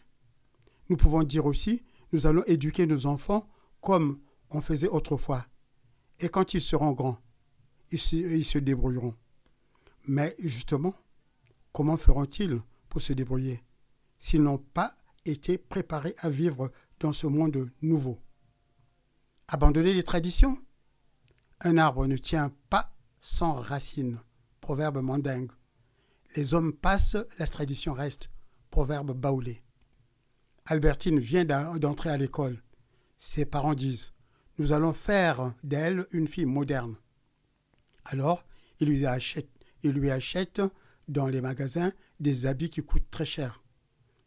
Nous 0.89 0.97
pouvons 0.97 1.23
dire 1.23 1.47
aussi 1.47 1.85
nous 2.12 2.27
allons 2.27 2.45
éduquer 2.47 2.87
nos 2.87 3.07
enfants 3.07 3.49
comme 3.81 4.21
on 4.51 4.61
faisait 4.61 4.89
autrefois. 4.89 5.47
Et 6.21 6.29
quand 6.29 6.55
ils 6.55 6.61
seront 6.61 6.93
grands, 6.93 7.19
ils 7.93 8.45
se, 8.45 8.59
débrouilleront. 8.59 9.14
Mais 10.07 10.34
justement, 10.39 10.95
comment 11.72 11.97
feront-ils 11.97 12.61
pour 12.89 13.01
se 13.03 13.12
débrouiller 13.12 13.62
s'ils 14.18 14.43
n'ont 14.43 14.59
pas 14.59 14.97
été 15.24 15.59
préparés 15.59 16.14
à 16.18 16.30
vivre 16.30 16.70
dans 17.01 17.12
ce 17.12 17.26
monde 17.26 17.70
nouveau? 17.82 18.18
Abandonner 19.49 19.95
les 19.95 20.03
traditions? 20.03 20.59
Un 21.61 21.78
arbre 21.78 22.07
ne 22.07 22.16
tient 22.16 22.53
pas 22.70 22.93
sans 23.20 23.55
racines. 23.55 24.20
Proverbe 24.61 24.99
mandingue. 24.99 25.51
Les 26.34 26.55
hommes 26.55 26.72
passent, 26.72 27.16
la 27.39 27.47
tradition 27.47 27.93
reste. 27.93 28.30
Proverbe 28.70 29.12
baoulé. 29.12 29.62
Albertine 30.66 31.20
vient 31.20 31.45
d'entrer 31.45 32.11
à 32.11 32.16
l'école. 32.16 32.62
Ses 33.16 33.47
parents 33.47 33.74
disent 33.74 34.12
Nous 34.59 34.72
allons 34.72 34.93
faire 34.93 35.55
d'elle 35.62 36.07
une 36.11 36.28
fille 36.28 36.45
moderne. 36.47 36.97
Alors, 38.07 38.45
ils 38.81 38.89
lui 38.89 39.07
achètent 40.11 40.63
dans 41.09 41.27
les 41.27 41.41
magasins 41.41 41.93
des 42.21 42.47
habits 42.47 42.71
qui 42.71 42.83
coûtent 42.83 43.11
très 43.11 43.25
cher 43.25 43.63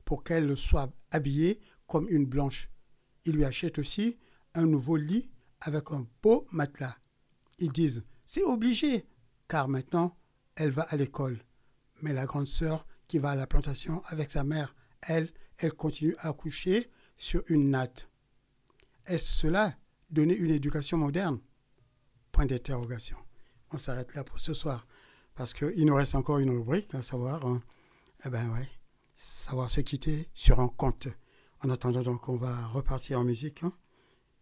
pour 0.06 0.24
qu'elle 0.24 0.56
soit 0.58 0.92
habillée 1.12 1.60
comme 1.88 2.08
une 2.10 2.26
blanche. 2.26 2.70
Ils 3.26 3.36
lui 3.36 3.46
achètent 3.46 3.80
aussi 3.80 4.18
un 4.54 4.66
nouveau 4.66 4.96
lit 4.96 5.30
avec 5.62 5.92
un 5.92 6.08
beau 6.24 6.48
matelas. 6.52 6.98
Ils 7.60 7.72
disent 7.72 8.04
C'est 8.26 8.44
obligé, 8.44 9.06
car 9.48 9.68
maintenant, 9.68 10.18
elle 10.56 10.72
va 10.72 10.84
à 10.84 10.96
l'école. 10.96 11.40
Mais 12.02 12.14
la 12.14 12.26
grande 12.26 12.48
sœur 12.48 12.86
qui 13.08 13.20
va 13.20 13.32
à 13.32 13.36
la 13.36 13.48
plantation 13.48 14.02
avec 14.08 14.32
sa 14.32 14.44
mère, 14.44 14.76
elle, 15.02 15.30
elle 15.58 15.74
continue 15.74 16.16
à 16.20 16.34
coucher 16.34 16.90
sur 17.18 17.44
une 17.48 17.70
natte. 17.70 18.10
Est-ce 19.06 19.26
cela 19.26 19.76
donner 20.10 20.36
une 20.36 20.52
éducation 20.52 20.98
moderne? 20.98 21.40
Point 22.32 22.46
d'interrogation. 22.46 23.18
On 23.72 23.78
s'arrête 23.78 24.16
là 24.16 24.24
pour 24.24 24.40
ce 24.40 24.54
soir 24.54 24.86
parce 25.36 25.54
qu'il 25.54 25.86
nous 25.86 25.96
reste 25.96 26.16
encore 26.16 26.40
une 26.40 26.50
rubrique 26.50 26.94
à 26.96 27.02
savoir, 27.02 27.46
hein, 27.46 27.62
eh 28.26 28.30
ben 28.30 28.50
ouais, 28.50 28.68
savoir 29.16 29.70
se 29.70 29.82
quitter 29.82 30.28
sur 30.34 30.60
un 30.60 30.68
compte. 30.68 31.08
En 31.64 31.70
attendant 31.70 32.02
donc, 32.02 32.28
on 32.30 32.36
va 32.36 32.56
repartir 32.68 33.20
en 33.20 33.24
musique. 33.24 33.64
hein, 33.64 33.74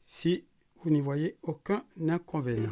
si 0.04 0.46
vous 0.82 0.90
n'y 0.90 1.02
voyez 1.02 1.38
aucun 1.44 1.84
inconvénient. 2.08 2.72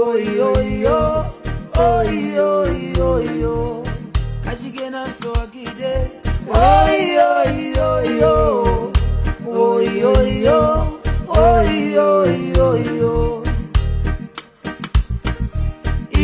oy 0.00 0.40
oy 0.50 0.68
yo. 0.86 1.00
Oy 1.76 2.38
oy 2.38 2.78
oy 3.10 3.26
yo. 3.42 3.56
Kajigena 4.44 5.02
so 5.20 5.32
akide 5.44 5.94
oy 6.48 7.02
oy 7.32 7.56
oy 7.90 8.08
yo. 8.20 8.36
Oy 9.46 9.88
oy 10.04 10.32
oy 10.48 12.36
oy 12.68 12.86
oy 13.00 13.42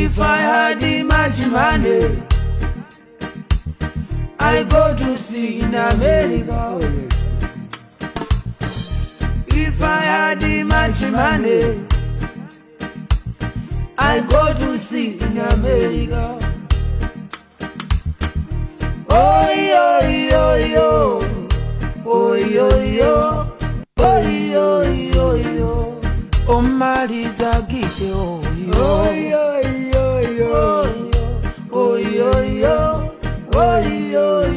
if 0.00 0.18
i 0.20 0.38
had 0.38 0.82
much 1.04 1.38
money 1.46 2.22
i 4.38 4.64
go 4.64 4.94
to 4.96 5.16
see 5.18 5.60
in 5.60 5.74
america. 5.74 6.78
İf 9.62 9.80
i 9.82 10.00
had 10.14 10.42
much 10.64 11.00
money 11.10 11.97
I 14.10 14.20
go 14.22 14.54
to 14.54 14.78
see 14.78 15.20
in 15.20 15.36
America. 15.36 16.24
Oh, 19.10 19.48
yo, 19.70 19.86
yo, 20.32 20.44
yo. 20.74 20.92
Oh, 22.06 22.32
yo, 22.32 22.68
yo. 23.00 23.52
Oh, 23.98 24.20
yo, 24.54 24.80
yo, 25.12 25.26
yo. 25.58 26.00
Oh, 26.48 26.62
Marisa, 26.62 27.60
gite, 27.68 28.10
oh, 28.14 28.40
yo. 28.56 28.72
Oh, 28.76 29.10
yo, 29.12 29.44
yo, 29.92 30.06
yo. 30.40 30.64
Oh, 31.70 31.96
yo, 31.96 32.30
yo. 32.64 33.12
Oh, 33.52 33.78
yo, 33.78 34.42
yo. 34.42 34.47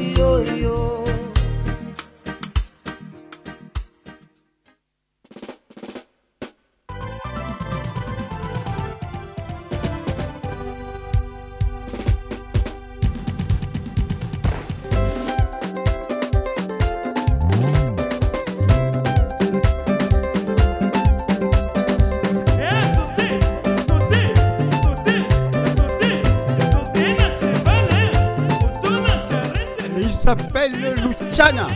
Luchana. 31.52 31.68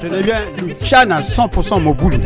Tenez 0.00 0.22
bien, 0.22 0.42
Luchana 0.60 1.20
100% 1.20 1.80
Mobulu. 1.80 2.20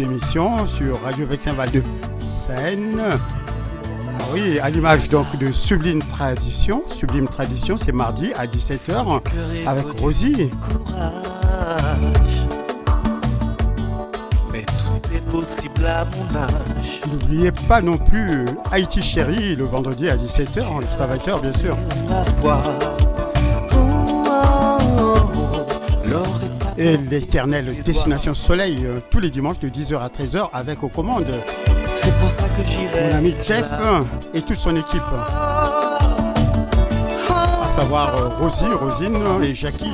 D'émissions 0.00 0.66
sur 0.66 1.02
Radio 1.02 1.26
Vexin 1.26 1.52
Val 1.52 1.70
de 1.70 1.82
Seine. 2.18 3.02
Ah 3.02 4.22
oui, 4.32 4.58
à 4.58 4.70
l'image 4.70 5.10
donc 5.10 5.26
de 5.38 5.52
Sublime 5.52 6.02
Tradition. 6.02 6.82
Sublime 6.88 7.28
Tradition, 7.28 7.76
c'est 7.76 7.92
mardi 7.92 8.32
à 8.38 8.46
17h 8.46 9.20
avec 9.66 9.86
Rosie. 10.00 10.50
Mais 14.50 14.62
tout 14.62 15.14
est 15.14 15.30
possible 15.30 15.84
à 15.84 16.06
mon 16.06 16.38
âge. 16.38 17.00
N'oubliez 17.12 17.52
pas 17.52 17.82
non 17.82 17.98
plus 17.98 18.46
Haïti 18.72 19.02
Chérie 19.02 19.54
le 19.54 19.64
vendredi 19.64 20.08
à 20.08 20.16
17h, 20.16 20.80
jusqu'à 20.80 21.06
20h 21.08 21.42
bien 21.42 21.52
sûr. 21.52 21.76
La. 26.10 26.39
Et 26.80 26.96
l'éternelle 26.96 27.74
Destination 27.84 28.32
Soleil 28.32 28.86
euh, 28.86 29.00
tous 29.10 29.20
les 29.20 29.28
dimanches 29.28 29.58
de 29.58 29.68
10h 29.68 30.00
à 30.00 30.08
13h 30.08 30.48
avec 30.50 30.82
aux 30.82 30.88
commandes. 30.88 31.30
C'est 31.86 32.18
pour 32.18 32.30
ça 32.30 32.44
que 32.44 32.64
j'irai. 32.66 33.10
Mon 33.10 33.16
ami 33.18 33.34
Jeff 33.44 33.66
euh, 33.70 34.00
et 34.32 34.40
toute 34.40 34.56
son 34.56 34.74
équipe. 34.74 35.02
À 37.28 37.68
savoir 37.68 38.16
euh, 38.16 38.28
Rosie, 38.28 38.64
Rosine 38.64 39.18
et 39.42 39.54
Jackie. 39.54 39.92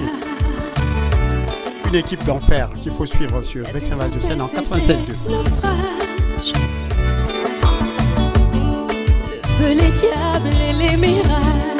Une 1.89 1.97
équipe 1.97 2.23
d'enfer 2.25 2.71
qu'il 2.81 2.93
faut 2.93 3.05
suivre 3.07 3.43
sur 3.43 3.65
Vexinval 3.67 4.13
de 4.13 4.21
Seine 4.21 4.41
en 4.41 4.47
96.2. 4.47 4.95
Le 9.29 9.43
feu, 9.43 9.71
les 9.71 9.91
diables 9.91 10.55
et 10.69 10.73
les 10.73 10.97
mirages. 10.97 11.76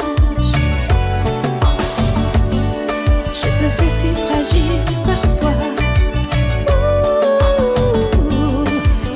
Sais 3.69 3.83
si 3.99 4.13
fragile 4.27 4.79
parfois. 5.03 5.51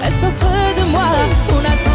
Reste 0.01 0.23
au 0.27 0.31
creux 0.39 0.73
de 0.77 0.91
moi, 0.91 1.09
on 1.53 1.63
a 1.63 1.90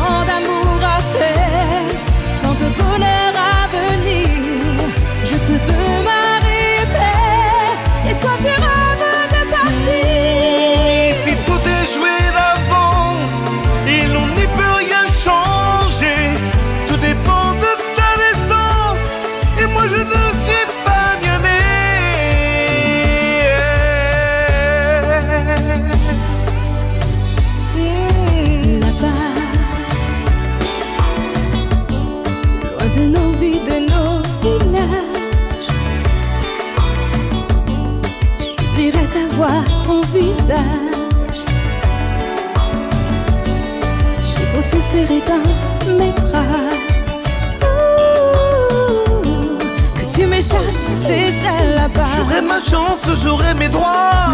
déjà 51.06 51.64
là-bas. 51.76 52.06
J'aurai 52.16 52.40
ma 52.40 52.60
chance, 52.60 53.04
j'aurai 53.22 53.54
mes 53.54 53.68
droits. 53.68 54.28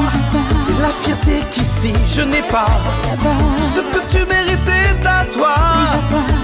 Et 0.69 0.83
la 0.83 0.91
fierté 1.03 1.45
qu'ici 1.51 1.93
je 2.15 2.23
n'ai 2.23 2.43
pas. 2.43 2.81
Ce 3.75 3.81
que 3.81 4.01
tu 4.11 4.25
méritais 4.27 4.89
à 5.05 5.25
toi. 5.27 5.55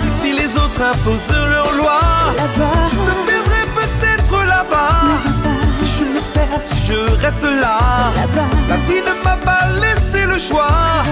Et 0.07 0.13
si 0.21 0.33
les 0.33 0.57
autres 0.57 0.83
imposent 0.83 1.41
leurs 1.51 1.73
lois, 1.77 2.35
je 2.91 2.97
te 3.09 3.15
perdrai 3.29 3.63
peut-être 3.75 4.45
là-bas. 4.45 5.01
Je 5.99 6.05
me 6.05 6.21
perds 6.35 6.63
si 6.63 6.87
je 6.87 6.99
reste 7.23 7.43
là. 7.43 7.79
La 8.69 8.77
vie 8.87 9.03
ne 9.09 9.15
m'a 9.25 9.37
pas 9.37 9.65
laissé 9.75 10.27
le 10.27 10.39
choix. 10.39 11.03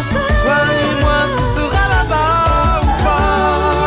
Toi 0.45 0.59
et 0.81 1.03
moi, 1.03 1.21
ce 1.37 1.43
sera 1.57 1.83
là-bas 1.97 2.81
ou 2.83 2.91
Si 3.03 3.86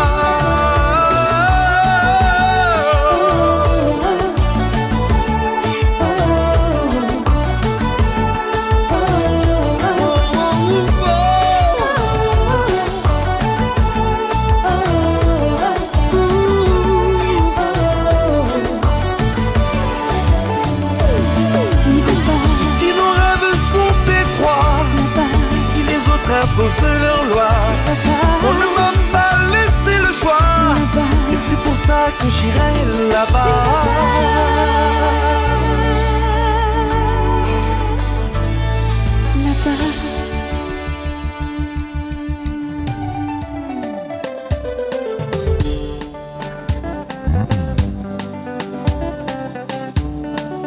j'irai 32.99 33.09
là-bas. 33.09 33.49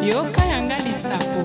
yoka 0.03 0.45
yanga 0.45 0.79
lisapo. 0.79 1.45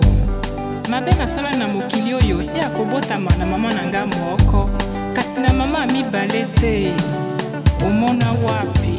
Mabe 0.89 1.11
nasala 1.11 1.51
na 1.55 1.67
mokili 1.67 2.13
oyo 2.13 2.37
osi 2.39 2.57
ya 2.57 2.69
kobotama 2.69 3.31
na 3.37 3.45
mama 3.45 3.73
na 3.73 3.85
nga 3.85 4.05
moko. 4.05 4.69
Kasi 5.13 5.39
na 5.39 5.53
mama 5.53 5.85
mibale 5.85 6.45
te. 6.59 6.93
Omona 7.85 8.31
wapi 8.31 8.96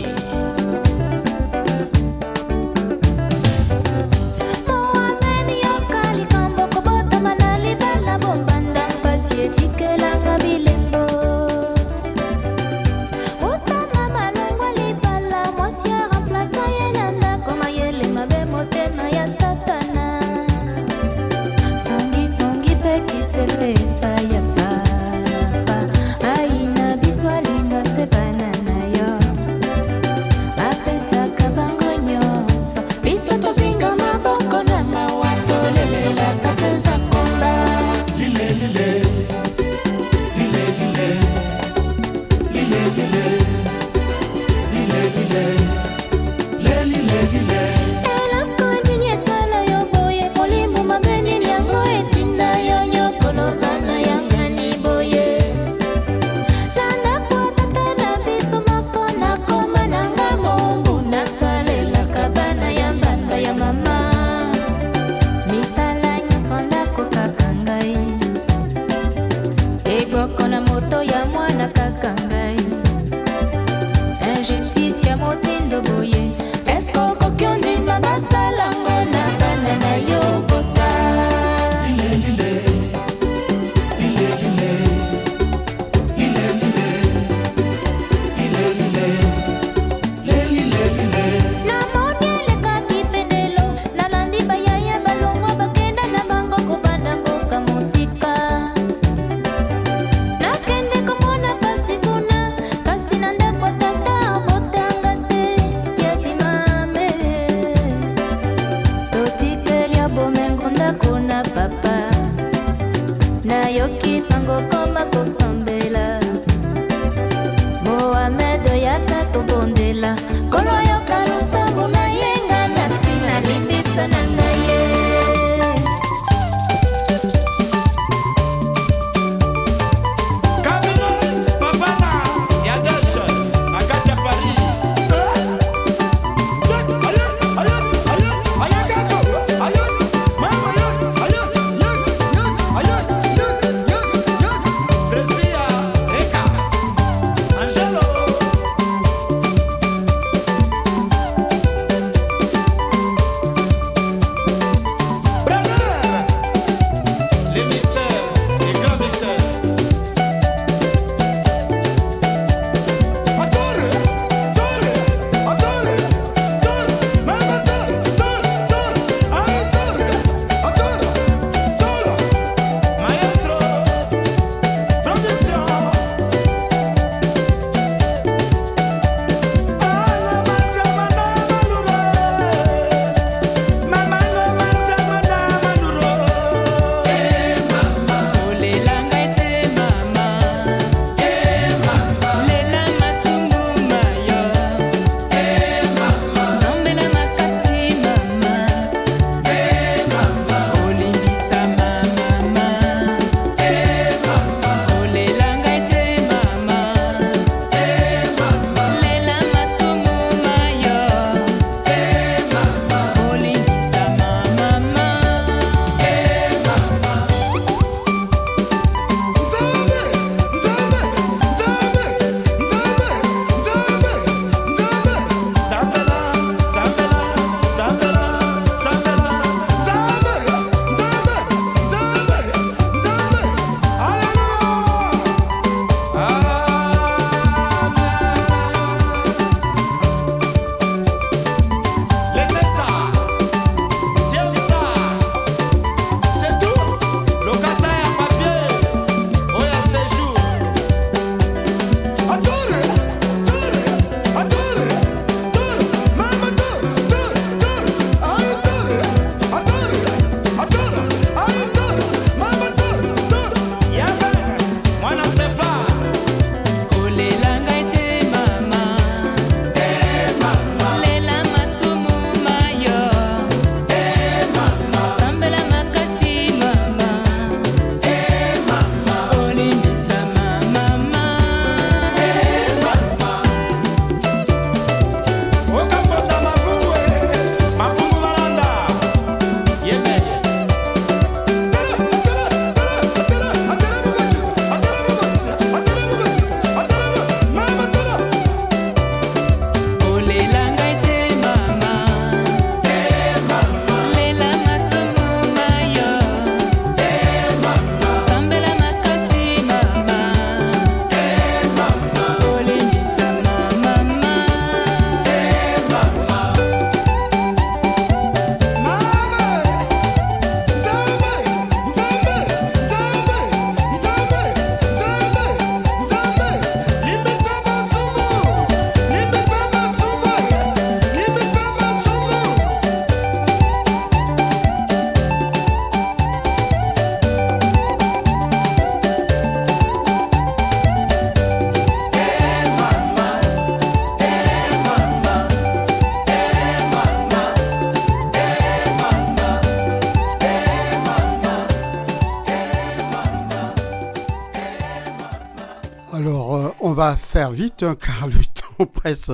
car 357.78 358.26
le 358.26 358.34
temps 358.76 358.86
presse, 358.86 359.30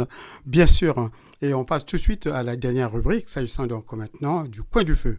bien 0.46 0.66
sûr. 0.66 0.98
hein. 0.98 1.10
Et 1.42 1.52
on 1.54 1.64
passe 1.64 1.84
tout 1.84 1.96
de 1.96 2.00
suite 2.00 2.26
à 2.26 2.42
la 2.42 2.56
dernière 2.56 2.92
rubrique, 2.92 3.28
s'agissant 3.28 3.66
donc 3.66 3.92
maintenant 3.92 4.44
du 4.44 4.62
coin 4.62 4.84
du 4.84 4.96
feu. 4.96 5.18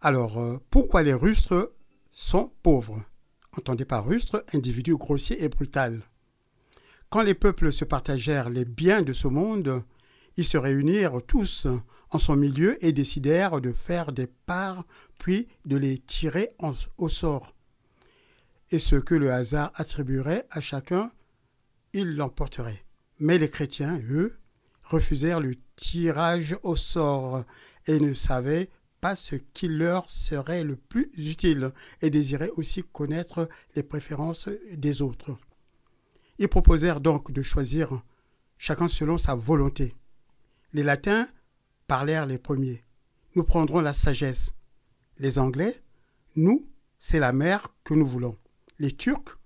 Alors, 0.00 0.38
euh, 0.38 0.58
pourquoi 0.70 1.02
les 1.02 1.14
rustres 1.14 1.72
sont 2.10 2.52
pauvres? 2.62 3.02
Entendez 3.56 3.84
par 3.84 4.06
rustre, 4.06 4.44
individu 4.54 4.96
grossier 4.96 5.42
et 5.42 5.48
brutal. 5.48 6.02
Quand 7.08 7.22
les 7.22 7.34
peuples 7.34 7.72
se 7.72 7.84
partagèrent 7.84 8.50
les 8.50 8.64
biens 8.64 9.02
de 9.02 9.12
ce 9.12 9.28
monde, 9.28 9.82
ils 10.36 10.44
se 10.44 10.56
réunirent 10.58 11.22
tous 11.26 11.66
en 12.10 12.18
son 12.18 12.36
milieu 12.36 12.82
et 12.84 12.92
décidèrent 12.92 13.60
de 13.60 13.72
faire 13.72 14.12
des 14.12 14.26
parts, 14.26 14.84
puis 15.18 15.48
de 15.64 15.76
les 15.76 15.98
tirer 15.98 16.50
au 16.98 17.08
sort 17.08 17.54
et 18.70 18.78
ce 18.78 18.96
que 18.96 19.14
le 19.14 19.32
hasard 19.32 19.72
attribuerait 19.74 20.46
à 20.50 20.60
chacun, 20.60 21.10
il 21.92 22.16
l'emporterait. 22.16 22.84
Mais 23.18 23.38
les 23.38 23.50
chrétiens, 23.50 24.00
eux, 24.10 24.38
refusèrent 24.82 25.40
le 25.40 25.54
tirage 25.76 26.56
au 26.62 26.76
sort 26.76 27.44
et 27.86 28.00
ne 28.00 28.14
savaient 28.14 28.70
pas 29.00 29.14
ce 29.14 29.36
qui 29.36 29.68
leur 29.68 30.10
serait 30.10 30.64
le 30.64 30.76
plus 30.76 31.10
utile 31.16 31.72
et 32.02 32.10
désiraient 32.10 32.50
aussi 32.56 32.82
connaître 32.82 33.48
les 33.74 33.82
préférences 33.82 34.48
des 34.72 35.00
autres. 35.00 35.36
Ils 36.38 36.48
proposèrent 36.48 37.00
donc 37.00 37.32
de 37.32 37.42
choisir 37.42 38.02
chacun 38.58 38.88
selon 38.88 39.16
sa 39.18 39.34
volonté. 39.34 39.94
Les 40.72 40.82
Latins 40.82 41.28
parlèrent 41.86 42.26
les 42.26 42.38
premiers. 42.38 42.84
Nous 43.34 43.44
prendrons 43.44 43.80
la 43.80 43.92
sagesse. 43.92 44.54
Les 45.18 45.38
Anglais, 45.38 45.82
nous, 46.36 46.66
c'est 46.98 47.18
la 47.18 47.32
mer 47.32 47.74
que 47.84 47.94
nous 47.94 48.06
voulons. 48.06 48.36
Les 48.78 48.92
Turcs, 48.92 49.38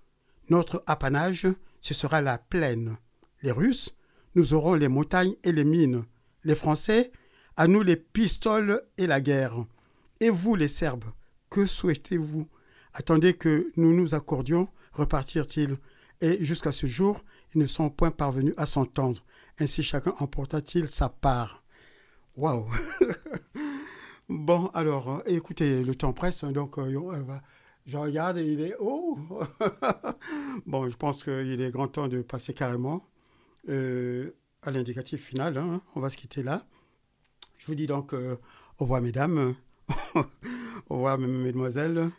notre 0.51 0.83
apanage, 0.87 1.47
ce 1.85 1.93
sera 1.93 2.23
la 2.23 2.39
plaine. 2.39 2.97
Les 3.43 3.51
Russes, 3.51 3.95
nous 4.37 4.55
aurons 4.55 4.73
les 4.73 4.89
montagnes 4.89 5.35
et 5.45 5.53
les 5.53 5.65
mines. 5.67 6.05
Les 6.43 6.55
Français, 6.55 7.13
à 7.59 7.67
nous 7.69 7.83
les 7.83 7.97
pistoles 7.97 8.81
et 8.97 9.07
la 9.07 9.21
guerre. 9.21 9.67
Et 10.19 10.31
vous, 10.31 10.55
les 10.55 10.67
Serbes, 10.67 11.05
que 11.51 11.67
souhaitez-vous? 11.67 12.49
Attendez 12.95 13.35
que 13.35 13.71
nous 13.77 13.93
nous 13.95 14.15
accordions, 14.15 14.71
repartirent-ils? 14.95 15.77
Et 16.23 16.43
jusqu'à 16.43 16.73
ce 16.73 16.87
jour, 16.87 17.23
ils 17.55 17.59
ne 17.61 17.67
sont 17.67 17.91
point 17.91 18.11
parvenus 18.11 18.55
à 18.57 18.65
s'entendre. 18.65 19.23
Ainsi 19.59 19.83
chacun 19.83 20.15
emporta-t-il 20.21 20.89
sa 20.89 21.11
part. 21.11 21.65
Waouh 22.35 22.67
Bon, 24.31 24.69
alors, 24.69 25.23
écoutez, 25.27 25.85
le 25.85 25.95
temps 25.95 26.15
presse, 26.15 26.45
hein, 26.45 26.53
donc 26.53 26.79
euh, 26.79 26.97
on 26.97 27.23
va- 27.25 27.43
je 27.87 27.97
regarde 27.97 28.39
et 28.39 28.47
il 28.47 28.61
est... 28.61 28.75
Oh 28.81 29.19
Bon, 30.67 30.89
je 30.89 30.97
pense 30.97 31.23
qu'il 31.25 31.61
est 31.61 31.71
grand 31.71 31.89
temps 31.89 32.09
de 32.09 32.23
passer 32.23 32.55
carrément 32.55 33.07
euh, 33.69 34.31
à 34.63 34.71
l'indicatif 34.71 35.23
final. 35.25 35.59
hein. 35.59 35.81
On 35.95 36.01
va 36.01 36.09
se 36.11 36.17
quitter 36.17 36.43
là. 36.43 36.67
Je 37.59 37.67
vous 37.67 37.75
dis 37.75 37.87
donc 37.87 38.15
euh, 38.15 38.37
au 38.79 38.85
revoir, 38.85 39.01
mesdames. 39.03 39.55
au 40.15 40.95
revoir, 40.95 41.19
mesdemoiselles, 41.19 42.11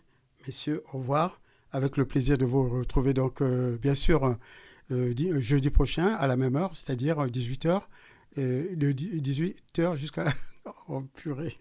messieurs, 0.45 0.83
au 0.93 0.99
revoir. 0.99 1.41
Avec 1.71 1.97
le 1.97 2.05
plaisir 2.05 2.37
de 2.37 2.45
vous 2.45 2.69
retrouver 2.69 3.13
donc, 3.13 3.41
euh, 3.41 3.77
bien 3.77 3.95
sûr, 3.95 4.37
di- 4.89 5.41
jeudi 5.41 5.69
prochain 5.71 6.15
à 6.15 6.27
la 6.27 6.37
même 6.37 6.55
heure, 6.55 6.75
c'est-à-dire 6.75 7.17
18h, 7.25 7.81
de 8.37 8.91
18h 8.91 9.95
jusqu'à... 9.97 10.25
oh, 10.87 11.01
purée 11.15 11.57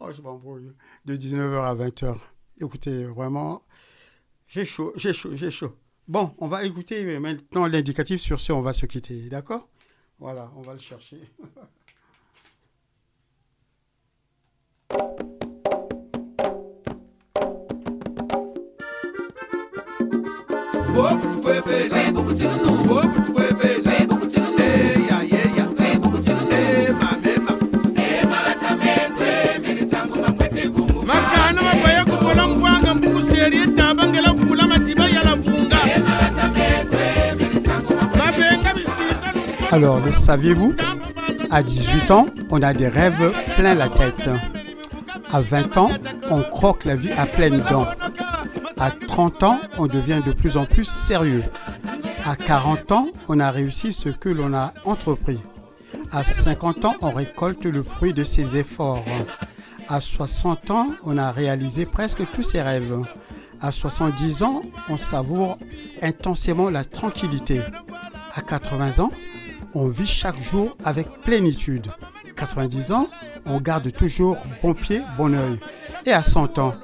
Oh, 0.00 0.12
je 0.12 0.20
m'embrouille. 0.22 0.72
De 1.04 1.16
19h 1.16 1.62
à 1.64 1.74
20h. 1.74 2.16
Écoutez, 2.60 3.04
vraiment, 3.04 3.62
j'ai 4.46 4.66
chaud, 4.66 4.92
j'ai 4.96 5.14
chaud, 5.14 5.34
j'ai 5.34 5.50
chaud. 5.50 5.74
Bon, 6.06 6.34
on 6.38 6.46
va 6.46 6.64
écouter 6.64 7.18
maintenant 7.18 7.66
l'indicatif. 7.66 8.20
Sur 8.20 8.40
ce, 8.40 8.52
on 8.52 8.60
va 8.60 8.74
se 8.74 8.84
quitter, 8.84 9.28
d'accord? 9.30 9.68
Voilà, 10.18 10.50
on 10.56 10.60
va 10.60 10.74
le 10.74 10.78
chercher. 10.78 11.20
Alors, 39.72 40.00
le 40.00 40.12
saviez-vous? 40.12 40.74
À 41.48 41.62
18 41.62 42.10
ans, 42.10 42.26
on 42.50 42.60
a 42.60 42.74
des 42.74 42.88
rêves 42.88 43.32
plein 43.56 43.74
la 43.74 43.88
tête. 43.88 44.28
À 45.30 45.40
20 45.40 45.76
ans, 45.76 45.90
on 46.28 46.42
croque 46.42 46.84
la 46.84 46.96
vie 46.96 47.12
à 47.12 47.24
pleines 47.24 47.62
dents. 47.70 47.86
À 48.80 48.90
30 48.90 49.44
ans, 49.44 49.60
on 49.78 49.86
devient 49.86 50.22
de 50.26 50.32
plus 50.32 50.56
en 50.56 50.64
plus 50.64 50.86
sérieux. 50.86 51.44
À 52.24 52.34
40 52.34 52.90
ans, 52.90 53.08
on 53.28 53.38
a 53.38 53.52
réussi 53.52 53.92
ce 53.92 54.08
que 54.08 54.28
l'on 54.28 54.54
a 54.54 54.74
entrepris. 54.84 55.38
À 56.10 56.24
50 56.24 56.84
ans, 56.84 56.96
on 57.00 57.12
récolte 57.12 57.64
le 57.64 57.84
fruit 57.84 58.12
de 58.12 58.24
ses 58.24 58.56
efforts. 58.56 59.04
À 59.86 60.00
60 60.00 60.70
ans, 60.72 60.88
on 61.04 61.16
a 61.16 61.30
réalisé 61.30 61.86
presque 61.86 62.28
tous 62.32 62.42
ses 62.42 62.60
rêves. 62.60 63.04
À 63.60 63.70
70 63.70 64.42
ans, 64.42 64.62
on 64.88 64.96
savoure 64.96 65.58
intensément 66.02 66.70
la 66.70 66.84
tranquillité. 66.84 67.60
À 68.34 68.42
80 68.42 68.98
ans, 69.04 69.10
on 69.74 69.88
vit 69.88 70.06
chaque 70.06 70.40
jour 70.40 70.76
avec 70.84 71.08
plénitude. 71.24 71.86
90 72.36 72.92
ans, 72.92 73.08
on 73.46 73.60
garde 73.60 73.92
toujours 73.92 74.38
bon 74.62 74.74
pied, 74.74 75.02
bon 75.16 75.34
oeil. 75.34 75.58
Et 76.06 76.12
à 76.12 76.22
100 76.22 76.58
ans, 76.58 76.74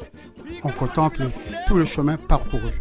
on 0.62 0.70
contemple 0.70 1.28
tout 1.66 1.76
le 1.76 1.84
chemin 1.84 2.16
parcouru. 2.16 2.72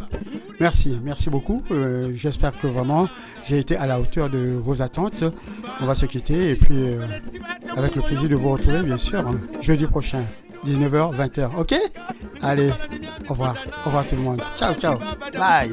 Merci, 0.60 0.98
merci 1.02 1.30
beaucoup. 1.30 1.62
Euh, 1.70 2.12
J'espère 2.14 2.58
que 2.58 2.66
vraiment 2.66 3.08
j'ai 3.44 3.58
été 3.58 3.76
à 3.76 3.86
la 3.86 4.00
hauteur 4.00 4.30
de 4.30 4.58
vos 4.62 4.82
attentes. 4.82 5.24
On 5.80 5.86
va 5.86 5.94
se 5.94 6.06
quitter 6.06 6.50
et 6.50 6.56
puis 6.56 6.76
euh, 6.76 7.06
avec 7.76 7.94
le 7.94 8.02
plaisir 8.02 8.28
de 8.28 8.36
vous 8.36 8.50
retrouver 8.50 8.82
bien 8.82 8.96
sûr 8.96 9.24
jeudi 9.60 9.86
prochain, 9.86 10.24
19h, 10.64 11.14
20h. 11.16 11.50
Ok? 11.58 11.74
Allez, 12.42 12.70
au 13.28 13.32
revoir. 13.32 13.56
Au 13.82 13.86
revoir 13.86 14.06
tout 14.06 14.16
le 14.16 14.22
monde. 14.22 14.42
Ciao, 14.56 14.74
ciao. 14.74 14.94
Bye. 15.38 15.72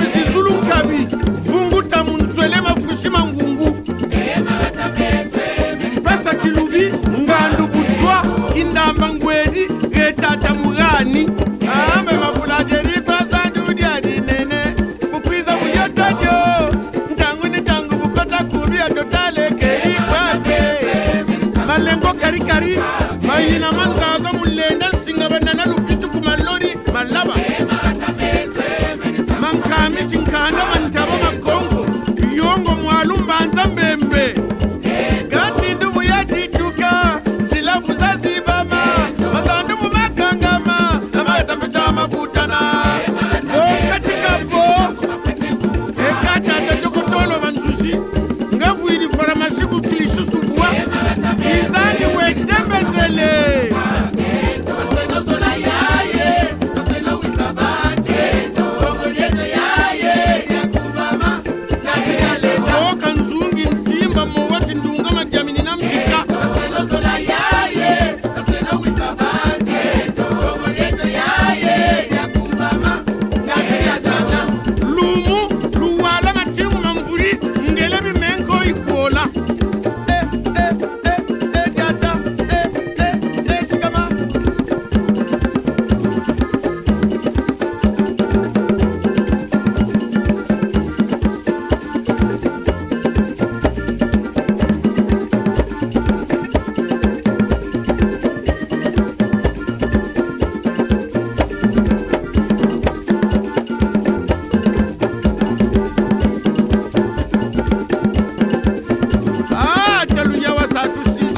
mayina 23.41 23.71
manzaza 23.71 24.31
mulenda 24.37 24.89
nsinga 24.89 25.29
banana 25.29 25.65
lupitu 25.65 26.09
kumalori 26.09 26.77
malaba. 26.93 27.33
Mankami 29.41 30.09
chinkanda 30.09 30.65
mantabo 30.65 31.11
makongo 31.23 31.85
yongo 32.35 32.71
mwalu 32.75 33.17
mbanza 33.17 33.65
mbembe 33.65 34.35